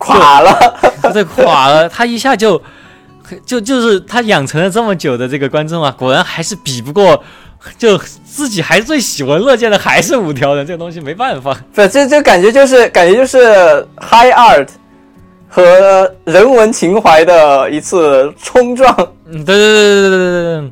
[0.00, 0.80] 垮了，
[1.12, 2.60] 这垮了，他一下就，
[3.44, 7.22] 就就是他养成了这么久的这个观众啊，果然还是比不过，
[7.76, 11.52] 就自己还最喜闻乐见的还是五条人，这个东西没办法。
[11.74, 14.66] 不，这这感觉就是感觉就是 high art
[15.46, 18.90] 和人文情怀的一次冲撞。
[19.26, 20.70] 嗯，对对对对对对对。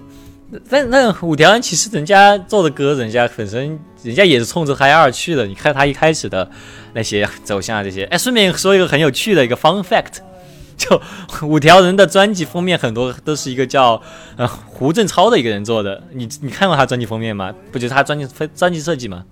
[0.71, 5.47] 但那五条人其实人家做的歌，人家本身人家也是冲着 high art 去的。
[5.47, 6.51] 你看他一开始的。
[6.99, 10.19] 那些走向啊，这些哎，顺便说一个很有趣的一个 fun fact，
[10.77, 11.01] 就
[11.47, 14.03] 五条人的专辑封面很多都是一个叫
[14.37, 16.03] 呃胡振超的一个人做的。
[16.11, 17.55] 你你看过他专辑封面吗？
[17.71, 19.25] 不就是他专辑专辑设计吗？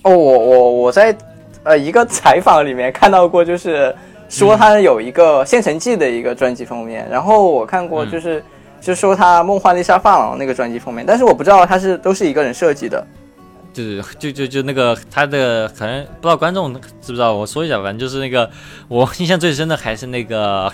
[0.00, 1.14] 哦，我我我在
[1.64, 3.94] 呃一个采访里面看到过，就是
[4.30, 8.42] 说他有一个《现成记》的一个专辑封面，然后我看过就是
[8.80, 13.06] 就说他《梦幻丽莎发廊》那个专辑封面，但是我不知道他是都是一个人设计的。
[13.72, 18.50] 就是就就就那个他的可能不知道观众知不知道，我说一下，反正就是那个
[18.88, 20.72] 我印象最深的还是那个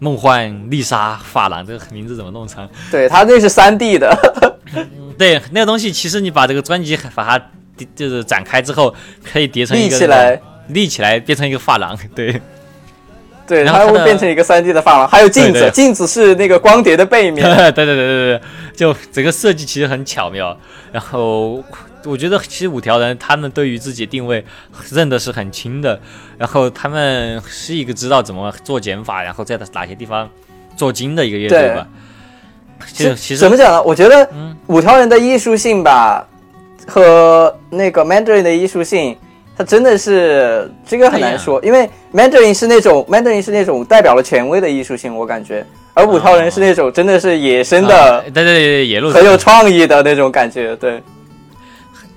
[0.00, 2.68] 梦幻丽莎发廊，这个名字怎么弄成？
[2.90, 4.12] 对他那是三 D 的，
[5.16, 7.50] 对那个东西，其实你把这个专辑把它
[7.94, 12.40] 就是展开之后，可以叠成一个立起来，立起来变成一个发廊， 对。
[13.46, 17.44] 对，它会变成一个三 D 的发廊，还有镜子，镜子是那个光碟的背面，
[17.74, 18.40] 对对对对对，
[18.76, 20.56] 就整个设计其实很巧妙，
[20.92, 21.62] 然后。
[22.04, 24.44] 我觉得其实五条人他们对于自己定位
[24.90, 26.00] 认的是很清的，
[26.38, 30.28] 然后他们是一个知道怎么做减法，然后在哪些地方
[30.76, 31.86] 做精的一个乐队吧。
[32.94, 33.82] 其实其实怎么讲呢？
[33.82, 34.26] 我觉得
[34.66, 36.26] 五条人的艺术性吧，
[36.86, 39.14] 和那个 Mandarin 的艺术性，
[39.54, 51.02] 它真的是这个很难说，因为 Mandarin 是那种 Mandarin 是那种代表了权威的艺术性，我感觉，而五条人是那种真的是野生的，对对对，野路很有创意的那种感觉，对。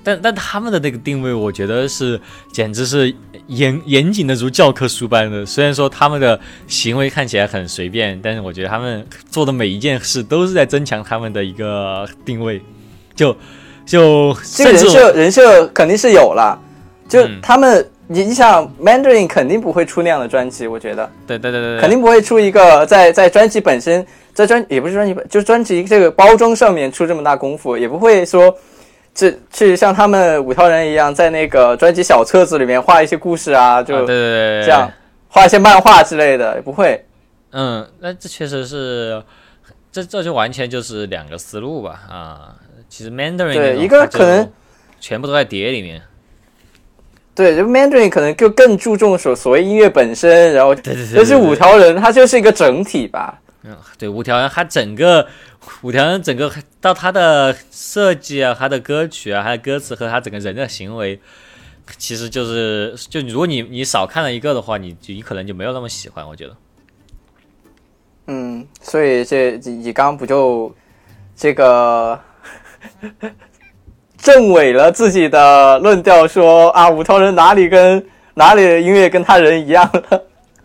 [0.04, 2.20] 但但他们的那个定位，我觉得是
[2.52, 3.12] 简直是
[3.46, 5.44] 严严谨的如教科书般的。
[5.46, 6.38] 虽然说他们的
[6.68, 12.60] 行为看起来很随便，但是我觉得他们做的每一件事都是在增强他们的一个定位。
[13.14, 13.34] 就
[13.86, 16.60] 就这个人设人设肯定是有了。
[17.08, 21.10] 就他们，你你想，Mandarin 肯定不会出那样的专辑，我觉得。
[21.26, 21.80] 对对对对。
[21.80, 28.54] 肯定不会出一个在在专辑本身，在专也不是专辑本，就是专辑这个包装上面出这么大功夫，也不会说。
[29.14, 34.90] 这去像他们五条人一样，在那个专辑小册子里面画一些故事啊，就对这样
[35.28, 37.04] 画一些漫画之类的，也不会。
[37.52, 39.22] 嗯，那这确实是，
[39.92, 42.56] 这这就完全就是两个思路吧啊。
[42.88, 44.50] 其实 Mandarin 对一个可能
[45.00, 46.02] 全部都在碟里面。
[47.36, 53.40] 对，就 Mandarin 可能就更注重所所谓音乐本身，然后对对对，但是五条人它就是一个整体吧。
[53.64, 55.26] 嗯，对，五条人他整个
[55.82, 61.18] 五条人整个到他的设计啊，他的歌曲啊，他的歌词和他整个人的行为。
[61.98, 66.26] 其实就是，就如果你你少看了一个的话，你你可能就没有那么喜欢。
[66.26, 66.56] 我觉得，
[68.28, 70.74] 嗯，所以这你刚不就
[71.36, 72.18] 这个
[74.16, 80.22] 证伪了自己的论调，说啊，五条人哪里跟哪里的音乐跟他人一样了？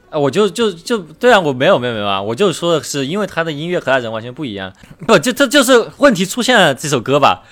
[0.09, 4.73] 啊，我就就就对啊，我没有没有没有啊，我就说的是，因为他的音乐和他人完全不一样。
[5.05, 6.73] 不，就这就是问题出现了。
[6.73, 7.43] 这首歌吧，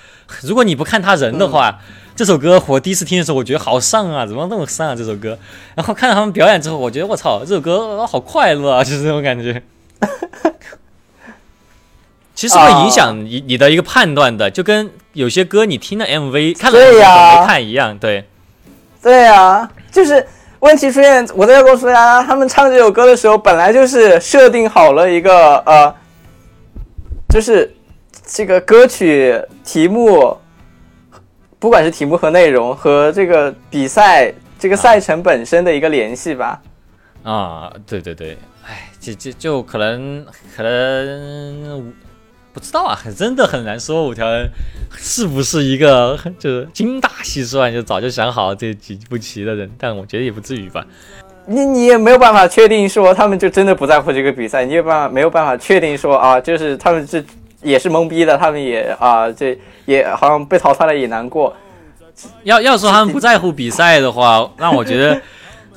[0.42, 1.78] 如果你不看他人的话。
[2.18, 4.96] 这首歌我第一次听的时候，我觉得好丧啊，怎么那么丧啊？
[4.96, 5.38] 这首歌，
[5.76, 9.62] 然后看到他们表演之后，我觉得我操，这首歌好快乐啊，就是这种感觉。
[12.34, 18.24] 其实会影响你你的一个判断的，就跟有些歌你听了 MV 看了没看一样，对。
[19.00, 20.26] 对呀，就是
[20.60, 25.94] 问题出现，我在告诉大家，他们唱这首歌的时候，本来就是设定好了一个呃，
[27.28, 27.74] 就是
[28.24, 30.36] 这个歌曲题目。
[31.60, 36.62] 不管是题目和内容和这个比赛这个赛程本身的一个联系吧，
[37.24, 40.24] 啊，对对对，哎，就就就可能
[40.56, 41.92] 可能
[42.58, 44.48] 不知道啊，很真的很难说五条人
[44.96, 50.84] 是不是一个 就是精打细算就早就想好这几步棋的人，但我觉得也不至于吧。
[51.46, 57.24] 你你也没有办法确定说他们就真的不在乎这个比赛，你也办法没有办法确定说啊，就是他们这
[57.62, 59.56] 也是懵逼的，他们也啊这。
[59.88, 61.56] 也好像被淘汰了也难过。
[62.42, 65.18] 要要说他们不在乎比赛的话，那我觉得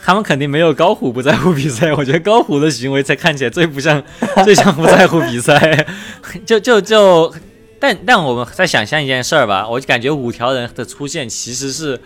[0.04, 1.94] 他们肯定没有高虎不在乎比赛。
[1.94, 4.02] 我觉得高虎的行为才看起来最不像，
[4.44, 5.86] 最像不在乎比赛。
[6.46, 7.32] 就就就，
[7.80, 12.00] 但但我们再想象一件事儿吧，我就感觉五条人的出现其实是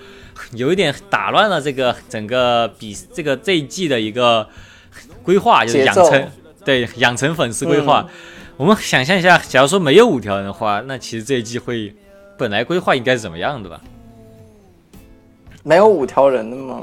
[0.53, 4.47] 有一点打乱了这个整个比这个这一季的一个
[5.23, 6.27] 规划，就是养成
[6.65, 8.05] 对养成粉丝规划。
[8.57, 11.93] 我们想象一下，假如说没有五条人的话，那其实这一季会
[12.37, 13.81] 本来规划应该是怎么样的吧？
[15.63, 16.81] 没有五条人的吗？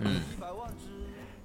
[0.00, 0.16] 嗯，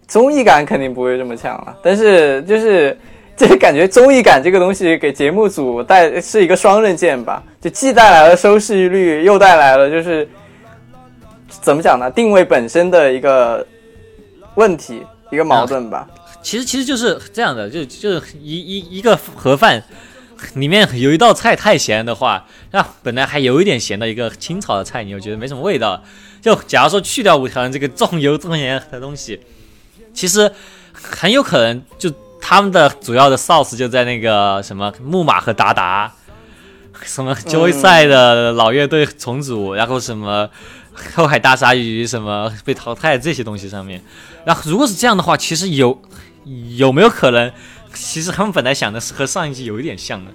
[0.07, 1.75] 综艺感肯定不会这么强了。
[1.83, 2.97] 但是就是
[3.35, 10.27] 就是感觉综艺感这个东西给节目组带是一个双刃剑吧，就既带来了收视率，又带来了就是
[11.49, 12.11] 怎么讲呢？
[12.11, 13.65] 定位本身的一个
[14.55, 16.07] 问题，一个矛盾吧。
[16.41, 19.81] 其实其实就是这样的，就就是一一一个盒饭
[20.55, 26.03] 里面有一道菜太咸的话，啊，本来还有一点咸的一个清炒的菜，你又觉得没什么味道。
[26.43, 29.39] 就假如说去掉五条人这个重油重盐的东西，
[30.13, 30.51] 其实
[30.91, 36.13] 很有可能就他们的主要的 source 就在那个什么木马和达达，
[37.01, 40.49] 什么 Joy 赛的老乐队重组，然后什么
[41.15, 44.03] 后海大鲨鱼什么被淘汰这些东西上面。
[44.45, 45.99] 然后如果是这样的话，其实有。
[46.75, 47.49] 有没有可能，
[47.93, 50.31] 其实他们本来想的是和上一季有一点像的？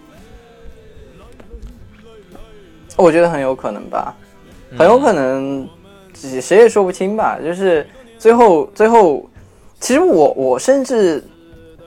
[2.97, 4.17] 我觉得很有可能吧，
[4.79, 5.69] 很有可能，
[6.41, 7.39] 谁也说不清吧。
[7.43, 7.87] 就是
[8.19, 9.25] 最后，最后，
[9.81, 11.23] 其实我我甚至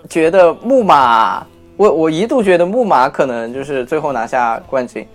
[0.10, 1.46] 觉得木马，
[1.78, 5.06] 我我一度觉得木马可能就是最后拿下冠军，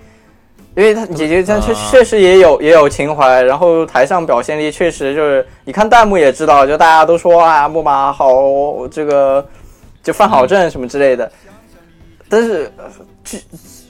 [0.75, 9.45] 因为他姐姐她确确实也有也有情怀，然后台上表现力确实就是，你看弹幕也知道，就大家都说啊木马好这个
[10.03, 11.31] 就犯好阵什么之类的，
[12.29, 12.71] 但是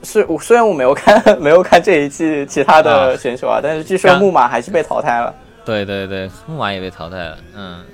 [0.07, 5.35] 据是虽然我没有看 没有看这一季其他的选手啊，但是据说木马还是被淘汰了。
[5.65, 7.39] 对对对，木马也被淘汰了。
[7.55, 7.85] 嗯，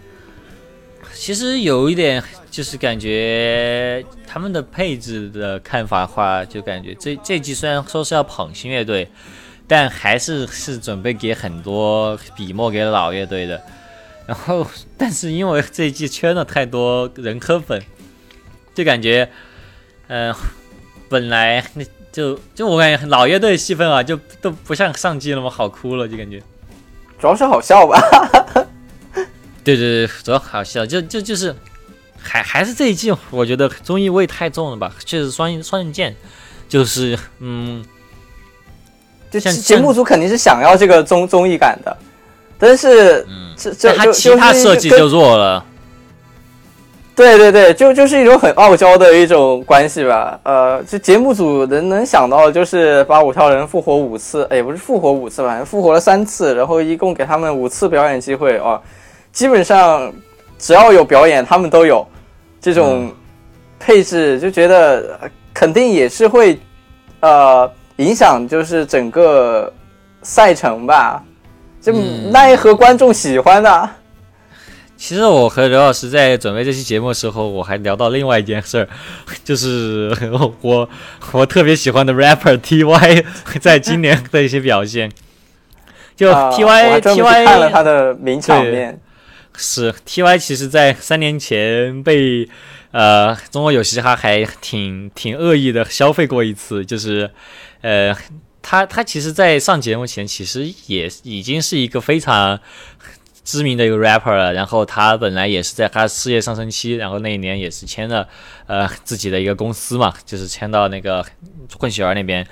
[1.15, 2.23] 其实有一点。
[2.53, 9.09] 就是感觉他们的配置的看法的话，就感觉这这季虽然说是要捧新乐队，
[9.67, 13.59] 但还是是准备给很多笔墨给老乐队的。
[14.27, 14.67] 然后，
[14.99, 17.83] 但是因为这一季圈了太多人科粉，
[18.75, 19.27] 就感觉，
[20.09, 20.35] 嗯，
[21.09, 21.83] 本来那
[22.13, 26.41] 就就我感觉老乐队戏份啊，就都不像上季那么好哭了，就感觉
[27.19, 27.99] 主要是好笑吧？
[29.65, 31.53] 对对对，主要好笑，就就就是。
[32.25, 34.95] 还还是这一季，我觉得综艺味太重了吧？
[35.05, 36.15] 确实双双刃剑，
[36.69, 37.85] 就是嗯，
[39.29, 41.97] 就节目组肯定是想要这个综综艺感的，
[42.61, 45.67] 但是嗯，这这他其他设计就弱了。
[47.15, 50.41] 对对对，就就是一种很傲娇的一种关系吧。
[50.45, 58.81] 呃，这节目组能能想到就是把五条人复活五次，也不是复活五次吧，复活了三次，然后一共给他们五次表演机会啊，
[59.31, 60.11] 基本上
[60.59, 62.07] 只要有表演，他们都有。
[62.61, 63.13] 这种
[63.79, 65.19] 配置就觉得
[65.53, 66.59] 肯定也是会
[67.21, 69.71] 呃影响，就是整个
[70.23, 71.23] 赛程吧。
[71.81, 71.93] 就
[72.31, 73.91] 奈何观众喜欢呢？
[75.05, 78.89] 其实我和刘老师在准备这期节目的时候，我还聊到另外一件事儿，
[79.43, 80.17] 就是
[80.61, 80.89] 我
[81.33, 83.25] 我特别喜欢的 rapper T Y
[83.61, 85.11] 在今年的一些表现。
[86.15, 89.01] 就 T Y T Y 看了他的名场面，
[89.57, 92.49] 是 T Y 其实，在三年前被
[92.93, 97.29] 呃中国有嘻哈还挺挺恶意的消费过一次，就是
[97.81, 98.17] 呃
[98.63, 102.61] 他他其实，在上节目前，其实也已经是一个非常。
[103.45, 108.29] 知名的一个 rapper 了，然后他本来也是在他事业上升期，然后那一年也是签了
[108.67, 111.27] 呃自己的一个公司嘛，就是签到那个
[111.77, 112.47] 混血儿那边，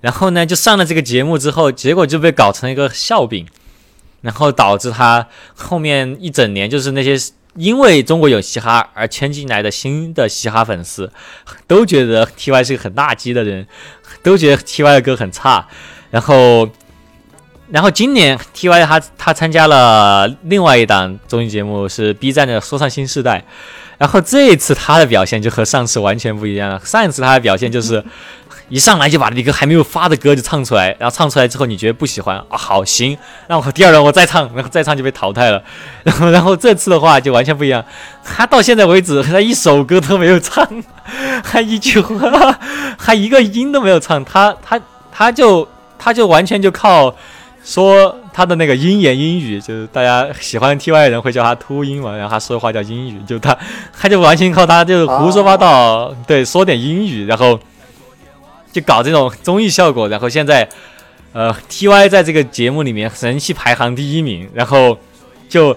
[0.00, 3.44] 然后呢就上了这个节目之后，结果就被搞成了一个笑柄，
[4.20, 5.26] 然后导致他
[5.56, 7.18] 后面一整年就是那些
[7.56, 11.10] 因为中国有嘻哈而签进来的新的嘻哈粉丝，
[11.66, 13.66] 都觉得 T.Y 是个很大鸡的人，
[14.22, 15.66] 都觉得 T.Y 的歌很差，
[16.12, 16.68] 然后。
[17.70, 23.38] 然后今年 T Y 他他参加了另外一档综艺节目，是 B 站的《说唱新时代》。
[23.98, 26.78] 然后这一次他的表现就和上次完全不一样了。
[26.84, 28.04] 上一次他的表现就是
[28.68, 33.16] 一上来就把一个还没有发的歌就唱出来，然后唱出来之后你觉得不喜欢啊，好行，
[33.48, 35.62] 那我第二轮我再唱，然后再唱就被淘汰了。
[36.02, 37.82] 然 后然后这次的话就完全不一样，
[38.22, 40.68] 他到现在为止他一首歌都没有唱，
[41.42, 42.58] 还一句话，
[42.98, 44.78] 还一个音都没有唱，他他
[45.10, 45.66] 他就
[45.98, 47.14] 他就完全就靠。
[47.66, 53.58] 说他的那个鹰眼英语，就是大家喜欢 T Y 的人会叫他秃鹰嘛，然后他说的话叫英语，就他
[53.92, 57.58] 他就完全靠他就是胡说八道，对，说点英语，然后
[58.70, 60.68] 就搞这种综艺效果，然后现在
[61.32, 64.96] 呃 T Y 在这个节目里面人气排行第一名，然后
[65.48, 65.76] 就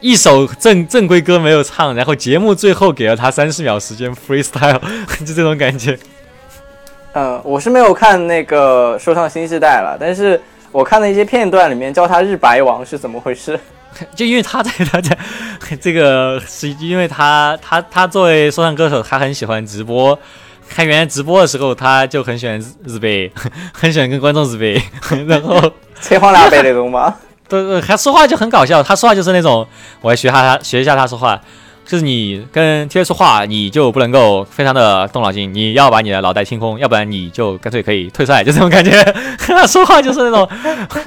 [0.00, 4.80] 一首正正规歌没有唱，然后节目最后给了他三十秒时间 freestyle，
[5.24, 5.96] 就这种感觉。
[7.12, 10.40] 嗯，我是没有看那个说唱新时代了，但是。
[10.72, 13.58] 我看的一些片段里面叫他日白王是怎么回事？
[14.14, 15.18] 就因为他在他在
[15.80, 20.18] 这个是因为他他他作为说唱歌手，他很喜欢直播。
[20.70, 23.30] 他原来直播的时候，他就很喜欢日白，
[23.72, 24.82] 很喜欢跟观众日白，
[25.26, 25.58] 然后
[26.02, 27.14] 扯荒两白那种吗？
[27.48, 28.82] 对对，他说话就很搞笑。
[28.82, 29.66] 他说话就是那种，
[30.02, 31.40] 我来学他学一下他说话。
[31.88, 38.92] 就是你跟 T 说话，你就不能够非常的动脑筋，你要把你的脑袋清空，要不然你就干脆可以退赛，就这种感觉。
[39.38, 40.46] 他 说话就是那种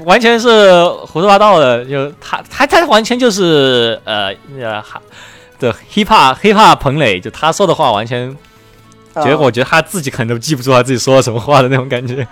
[0.06, 4.84] 完全是胡说八道的，就他他他完全就是呃呃
[5.60, 8.36] 的 hiphop hiphop 彭磊，就他说的话完全，
[9.14, 12.28] 觉得我觉得他自己可能都记不住他自己说了什么话的那种感觉。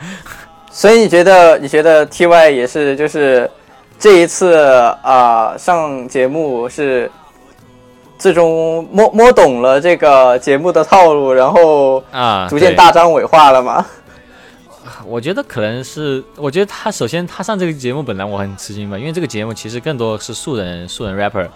[0.71, 3.47] 所以你觉得你觉得 Ty 也是就是
[3.99, 4.55] 这一次
[5.03, 7.11] 啊上节目是？
[8.19, 13.85] 最终摸摸懂了这个节目的套路，然后啊，逐渐大张伟化了嘛？
[15.07, 21.47] 我觉得可能是，我觉得他首先他上这个节目本来我很吃惊吧，因为这个节目其实更多是素人素人 rapper，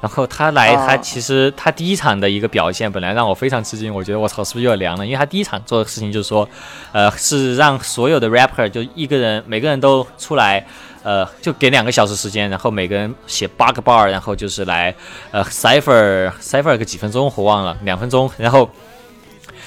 [0.00, 5.04] 然后他来他其实他第一场的一个表现本来让我非常吃惊，我觉得我操是不是又要凉了？
[5.04, 6.48] 因为他第一场做的事情就是说，
[6.92, 10.66] 呃，是让所有的 rapper 就一个人每个人都出来。
[11.06, 14.92] 呃，就给两个小时时间，然后每个人写八个 bar，然后就是来
[15.30, 18.68] 呃 cipher cipher 个几分钟，我忘了两分钟，然后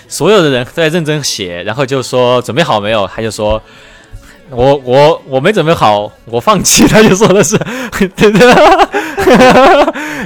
[0.09, 3.07] 所有的人都在认真写，然后就说准备好没有？
[3.07, 3.61] 他就说，
[4.49, 6.85] 我我我没准备好，我放弃。
[6.85, 7.57] 他就说的是，
[8.17, 8.53] 对对。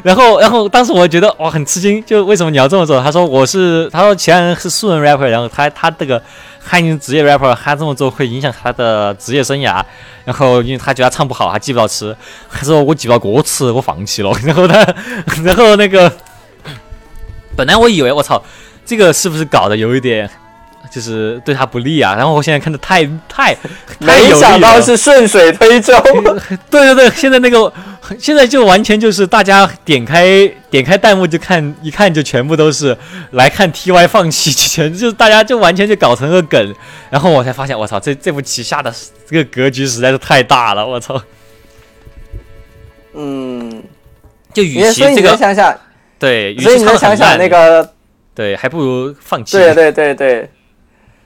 [0.04, 3.00] 然后然后当时我觉得哇很吃惊，就为什么你要这么做？
[3.04, 6.20] 他说我是，他说其他人是素人 rapper，然后他他这个。
[6.64, 9.84] 喊你的职业 rapper，喊这么做会影响他的职业生涯。
[10.26, 12.16] 然后，因为他觉得他唱不好，他记不到词，
[12.50, 14.32] 他说我记不到歌词，我放弃了。
[14.44, 14.80] 然后他，
[15.44, 16.12] 然后那个，
[17.58, 18.42] 本来我以为我操，
[18.86, 20.30] 这个是不是搞得有一点？
[20.94, 23.58] 就是对他不利啊，然后我现在看的太太，
[23.98, 25.92] 没想到是顺水推舟。
[26.70, 27.74] 对对对，现在那个
[28.20, 32.96] 现在就完全就是大家点开点开弹幕就看，一看就全部都是
[33.32, 36.76] 来看 TY 放弃，全就是大家就完全就搞成个梗，
[37.10, 38.94] 然后我才发现，我操，这这步棋下的
[39.28, 41.20] 这个格局实在是太大了，我操。
[43.16, 43.84] 嗯，
[44.54, 45.76] 就与其这个想想，
[46.20, 47.92] 对，所以你想想那个，
[48.36, 49.58] 对，还不如放弃。
[49.58, 50.50] 对对对对。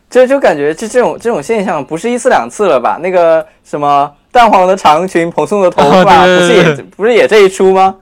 [0.10, 2.98] 就就感觉这这种这种现象不是一次两次了吧？
[3.02, 7.96] 那个什么淡黄的长裙蓬松的头发，不是也不是也这一出吗？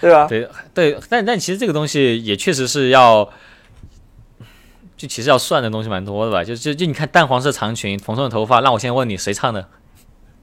[0.00, 0.26] 对吧？
[0.26, 3.28] 对对，但但其实这个东西也确实是要，
[4.96, 6.44] 就其实要算的东西蛮多的吧？
[6.44, 9.66] 就就就你看淡黄色长裙蓬松的头发，那我先问你谁唱的？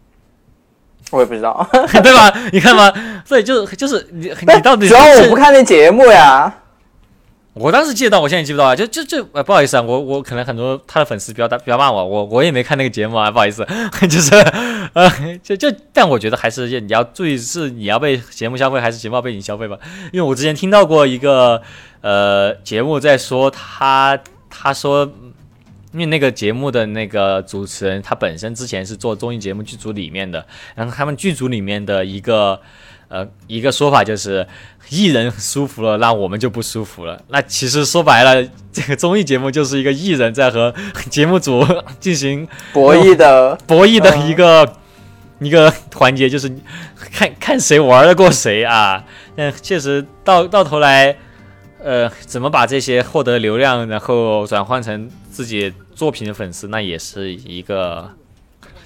[1.11, 2.31] 我也不知道， 对吧？
[2.51, 2.93] 你看吧？
[3.25, 6.53] 所以就就是你你到底主要我不看那节目呀。
[7.59, 8.75] 我当时记得到，我现在记不到啊。
[8.75, 13.65] 就就就，呃，不好意思啊，我我可能很多他的粉丝比较大，比较骂我，我我也没看那个节目啊，不好意思。
[14.01, 14.35] 就是，
[14.93, 15.09] 呃，
[15.43, 19.77] 就就，但我觉得还是你要注意，是你要被节目消费还是节目被你消费吧。
[20.11, 21.61] 因为我之前听到过一个
[22.01, 25.11] 呃节目在说他他说，
[25.93, 30.45] 因为那个节目的那个主持人他本身之前是做综艺节目剧组里面的，
[30.75, 32.59] 然后他们剧组里面的一个。
[33.09, 34.45] 呃，一个说法就是
[34.89, 37.21] 艺人舒服了，那我们就不舒服了。
[37.29, 40.73] 那其实说白了，这个综艺节目就是一个艺人在和
[41.09, 41.65] 节目组
[41.99, 44.75] 进行博弈的博弈的一个
[45.39, 46.53] 一个环节，就是
[47.13, 49.03] 看看谁玩得过谁啊。
[49.35, 51.15] 但确实到到头来，
[51.81, 58.11] 呃，怎么把这些获得流量，然后转换成自己作品的粉丝，那也是一个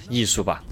[0.08, 0.62] 艺术吧。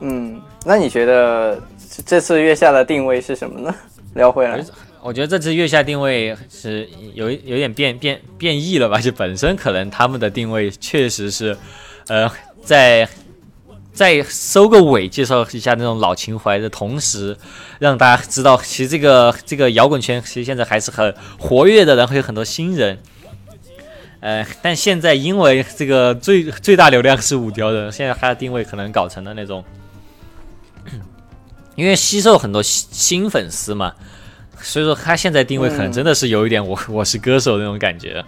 [0.00, 0.40] 嗯。
[0.66, 1.60] 那你觉得
[2.06, 3.74] 这次月下的定位是什么呢？
[4.14, 4.64] 聊回来，
[5.02, 8.98] 我觉得这次月下定位是有有点变变变异了吧？
[8.98, 11.54] 就本身可能他们的定位确实是，
[12.06, 12.30] 呃，
[12.62, 13.06] 在
[13.92, 17.36] 在收个尾，介绍一下那种老情怀的同时，
[17.80, 22.98] 让大家知道，其实这个这个摇滚圈其实现在还是很活跃的，然后有很多新人。
[24.20, 29.62] 呃，但现在因为这个最最大流量是五条人，现在它的定位可能搞成了那种。
[31.76, 33.92] 因为吸收很多新新粉丝嘛，
[34.60, 38.24] 所以说他现在定位可能真的是有一点我我是歌手那种感觉。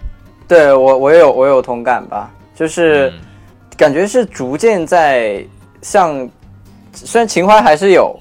[0.47, 3.11] 对我我有我有同感吧，就是
[3.77, 5.45] 感觉是逐渐在
[5.81, 6.29] 像，
[6.93, 8.17] 虽然情怀还是有，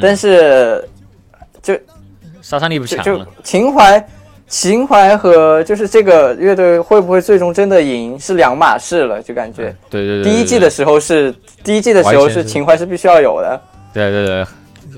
[0.00, 0.88] 但是
[1.60, 1.74] 就
[2.40, 3.24] 杀伤力不强就。
[3.42, 4.08] 情怀
[4.46, 9.74] 情怀和就是这个乐队会不会最终真的赢是两码事了，就感觉。
[9.88, 10.32] 对对对。
[10.32, 13.60] 第一季的时候是第一季的时候是情怀是必须要有的。
[13.92, 14.46] 对对对。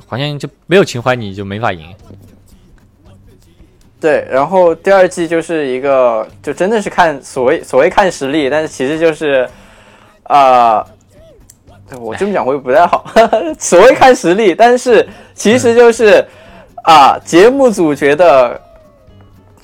[0.06, 1.94] 好像就没有情怀，你就没法赢。
[4.00, 9.48] 对，然后第二季就是一个，就真的是看所谓 所谓看实力，但是其实就是，
[10.24, 10.84] 啊，
[11.98, 13.04] 我这么讲会不太好。
[13.58, 16.24] 所谓看实力，但是其实就是
[16.84, 18.60] 啊，节目组觉得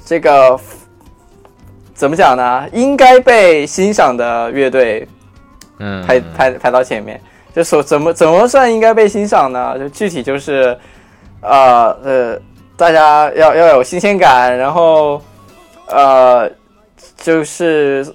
[0.04, 0.58] 这个
[1.94, 2.68] 怎么讲呢？
[2.72, 5.08] 应该被欣赏的乐队，
[5.78, 7.20] 嗯，排排排到前面。
[7.58, 9.76] 就所怎么怎么算应该被欣赏呢？
[9.76, 10.78] 就具体就是，
[11.40, 12.40] 呃呃，
[12.76, 15.20] 大家要要有新鲜感，然后，
[15.88, 16.48] 呃，
[17.16, 18.06] 就是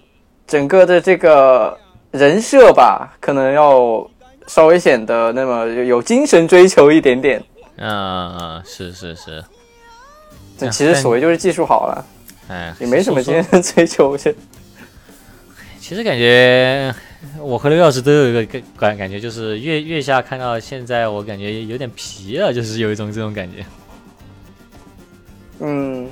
[0.47, 1.77] 整个的这个
[2.11, 4.09] 人设吧，可能要
[4.47, 7.43] 稍微显得那么有精神追求一点点。
[7.75, 9.43] 嗯嗯，是是是。
[10.57, 12.05] 这其实所谓就是技术好了，
[12.47, 14.17] 哎，也没什么精神追求。
[15.81, 16.95] 其实感觉。
[17.39, 23.65] 我和刘老师都有一个感感感觉，就是月月下看到现在，我感觉有点皮了，就是有一种这种感觉。
[25.59, 26.09] 嗯，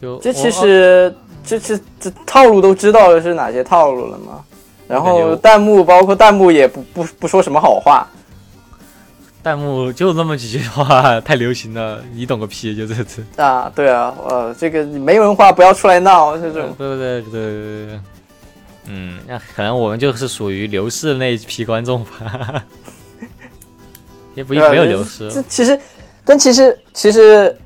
[0.00, 4.42] 就这其实这这这套路都知道的是哪些套路了吗？
[4.88, 8.06] 然后弹幕包括弹幕也不不不说什么好话，
[9.42, 12.74] 弹幕就那么几句话，太流行了，你懂个屁！
[12.76, 18.00] 就这次啊，对啊，呃，这个没文化不要出来闹，这种对对对对对。
[18.86, 22.64] 嗯，那可能我们就是属于流失的那一批观众吧，
[24.34, 25.30] 也不没有流失。
[25.30, 25.78] 这其实，
[26.24, 27.56] 但其实其实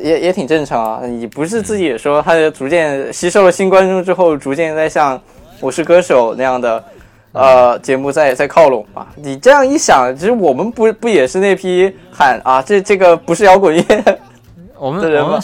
[0.00, 1.06] 也也挺正常啊。
[1.06, 5.18] 你不是自己也说，他逐渐吸收了新观众之后，逐渐在像
[5.60, 6.84] 《我是歌手》那样的
[7.32, 9.06] 呃节目在在靠拢嘛？
[9.16, 14.18] 你这样一想，其实我们不不也是那批喊啊，这这个不是摇滚乐，
[14.78, 15.40] 我们我们。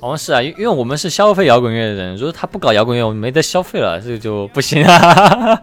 [0.00, 5.60] 好像是啊，因因为我们是消费摇滚乐的人，如果他不搞摇滚乐，我们没得消费了，这个就不行啊。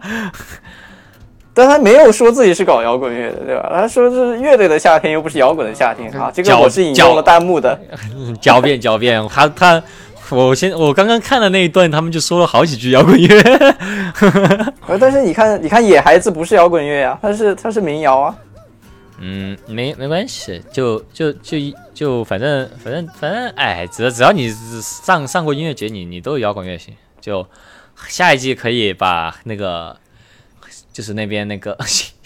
[1.54, 3.70] 但他没有说自己是搞摇滚乐的，对吧？
[3.72, 6.30] 他说是乐队的夏天，又不是摇滚的夏天啊。
[6.30, 7.78] 这个我是引用了弹幕的，
[8.42, 9.26] 狡 辩狡辩。
[9.26, 9.82] 他他，
[10.28, 13.42] 我先我刚刚看的那一段，他们就说了好几句摇滚乐。
[15.00, 18.34] 但是你看，你看野孩子不是摇滚乐呀，他是他是民谣啊。
[19.18, 21.56] 嗯，没没关系，就就就
[21.94, 24.50] 就反正反正反正，哎，只只要你
[24.82, 26.94] 上上过音乐节，你你都有摇滚乐型。
[27.20, 27.48] 就
[28.06, 29.98] 下一季可以把那个，
[30.92, 31.76] 就是那边那个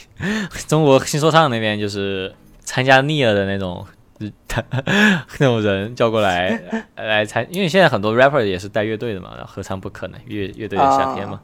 [0.68, 3.86] 中国新说唱那边，就是参加腻了的那种
[5.38, 6.60] 那种人叫过来
[6.96, 10.20] 来参，因为现在很多 rapper 也是带乐队的嘛，何尝不可能？
[10.26, 11.40] 乐乐队的夏天嘛，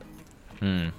[0.61, 0.93] 嗯。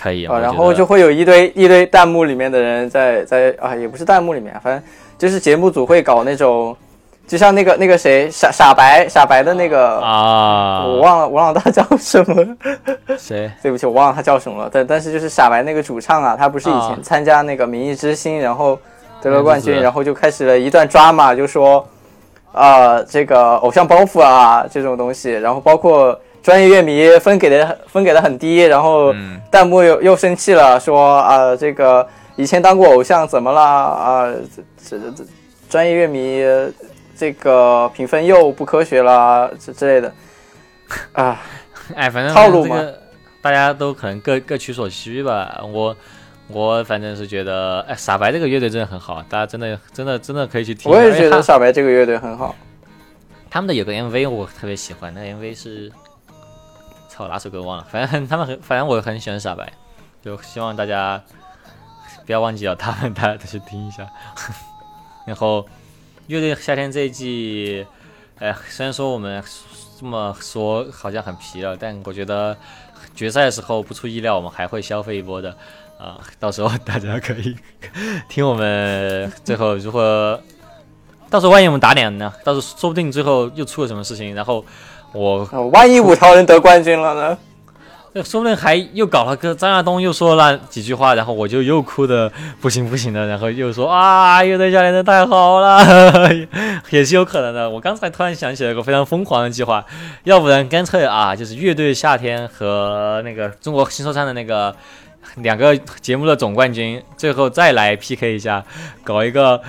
[0.00, 4.82] 可以啊，然后就会有一堆一堆弹幕里面的人在在啊，也不是弹幕里面，反正
[5.18, 6.76] 就是节目组会搞那种，
[7.26, 12.56] 就像那个那个谁傻傻白傻白的那个啊，我忘了我忘了他叫什么，
[13.18, 13.50] 谁？
[13.62, 14.70] 对不起，我忘了他叫什么了。
[14.72, 18.78] 但但是就是傻白那个主唱啊，他不是以前参加那个《明日之星》，然后
[19.22, 21.84] 得了冠军，然后就开始了一段抓马，就说
[22.52, 29.12] 啊这个偶像包袱啊这种东西，然后包括专业乐迷分给的分给的很低，然后
[29.50, 34.32] 弹幕又又生气了，说啊这个以前当过偶像怎么了啊
[34.88, 35.24] 这这这
[35.68, 36.44] 专业乐迷
[37.16, 40.12] 这个评分又不科学了之之类的
[41.14, 41.42] 啊，
[41.96, 42.80] 哎反正套路嘛，
[43.42, 45.96] 大家都可能各各取所需吧，我。
[46.48, 50.88] 我反正是觉得，哎，傻白这个乐队真的很好，大家真的真的真的可以去听。
[50.88, 52.54] 我也觉得傻白这个乐队很好。
[53.50, 55.90] 他们的有个 MV 我特别喜欢，那 MV 是，
[57.16, 59.72] 操哪首歌忘了，反正他们很，反正我很喜欢傻白，
[60.22, 61.22] 就希望大家
[62.26, 64.06] 不要忘记了他们，大家都去听一下。
[65.26, 65.66] 然后
[66.26, 67.86] 乐队夏天这一季，
[68.38, 69.42] 哎，虽然说我们
[69.98, 72.54] 这么说好像很皮了，但我觉得
[73.14, 75.56] 决赛的时候不出意料，我们还会消费一波的。
[75.98, 77.56] 啊，到时候大家可以
[78.28, 80.38] 听我们最后如何
[81.30, 82.30] 到时候万一我们打脸呢？
[82.44, 84.62] 到时候说不定最后又出了什么事情，然后
[85.12, 87.38] 我万一五条人得冠军了呢？
[88.12, 95.84] 那说不定还又搞了个张亚东又说了几句话，然后我就又哭的不行不行的，然后又说啊，乐队教练的太好了，
[96.90, 97.68] 也是有可能的。
[97.68, 99.84] 我刚才突然想起了一个非常疯狂的计划，
[100.24, 104.74] 要不然干脆啊，就是乐队夏天和那个中国新说唱的那个。
[105.38, 108.64] 两个节目的总冠军，最后再来 PK 一下，
[109.02, 109.60] 搞一个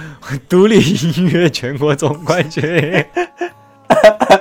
[0.47, 2.63] 独立音乐全国总冠军。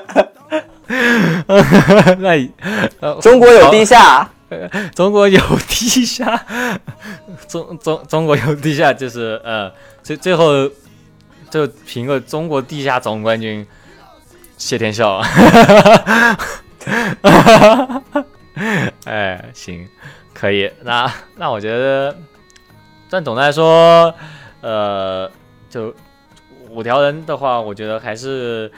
[2.18, 2.36] 那
[3.20, 4.30] 中国有地下，
[4.94, 6.46] 中国有地下，
[7.48, 9.72] 中中中国有地下，就是呃，
[10.02, 10.68] 最最后
[11.50, 13.66] 就评个中国地下总冠军
[14.56, 15.22] 谢天笑。
[19.04, 19.88] 哎，行。
[20.38, 22.14] 可以，那那我觉得，
[23.08, 24.14] 但总的来说，
[24.60, 25.30] 呃，
[25.70, 25.94] 就
[26.68, 28.70] 五条人的话，我觉得还是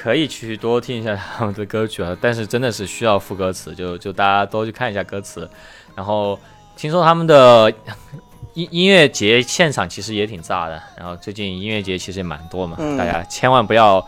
[0.00, 2.16] 可以去多听一下他们的歌曲啊。
[2.20, 5.48] 但是真的是需要副歌词，就就大家多去看一下歌词。
[5.96, 6.38] 然后
[6.76, 7.72] 听说他们的
[8.54, 10.80] 音音乐节现场其实也挺炸的。
[10.96, 14.06] 然后最近音乐节其实也蛮多嘛，大家千万不要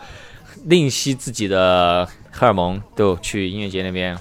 [0.65, 4.17] 吝惜自己的荷尔蒙，都去音乐节那边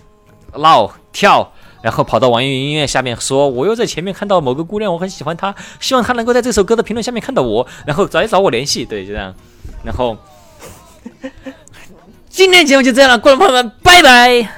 [0.56, 1.52] 闹跳。
[1.82, 8.84] 然后跑到网易云音乐下面说，我又在前面看到某个姑娘，我很喜欢她，希望她能够在这首歌的评论下面看到我，然后找一找我联系。
[8.84, 9.34] 对，就这样。
[9.82, 10.14] 然后
[12.30, 14.48] 今天节目就这样了观众朋友们拜拜。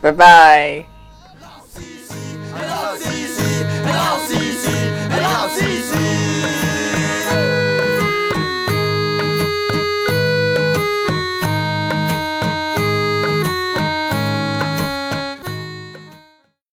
[0.00, 0.84] 拜拜。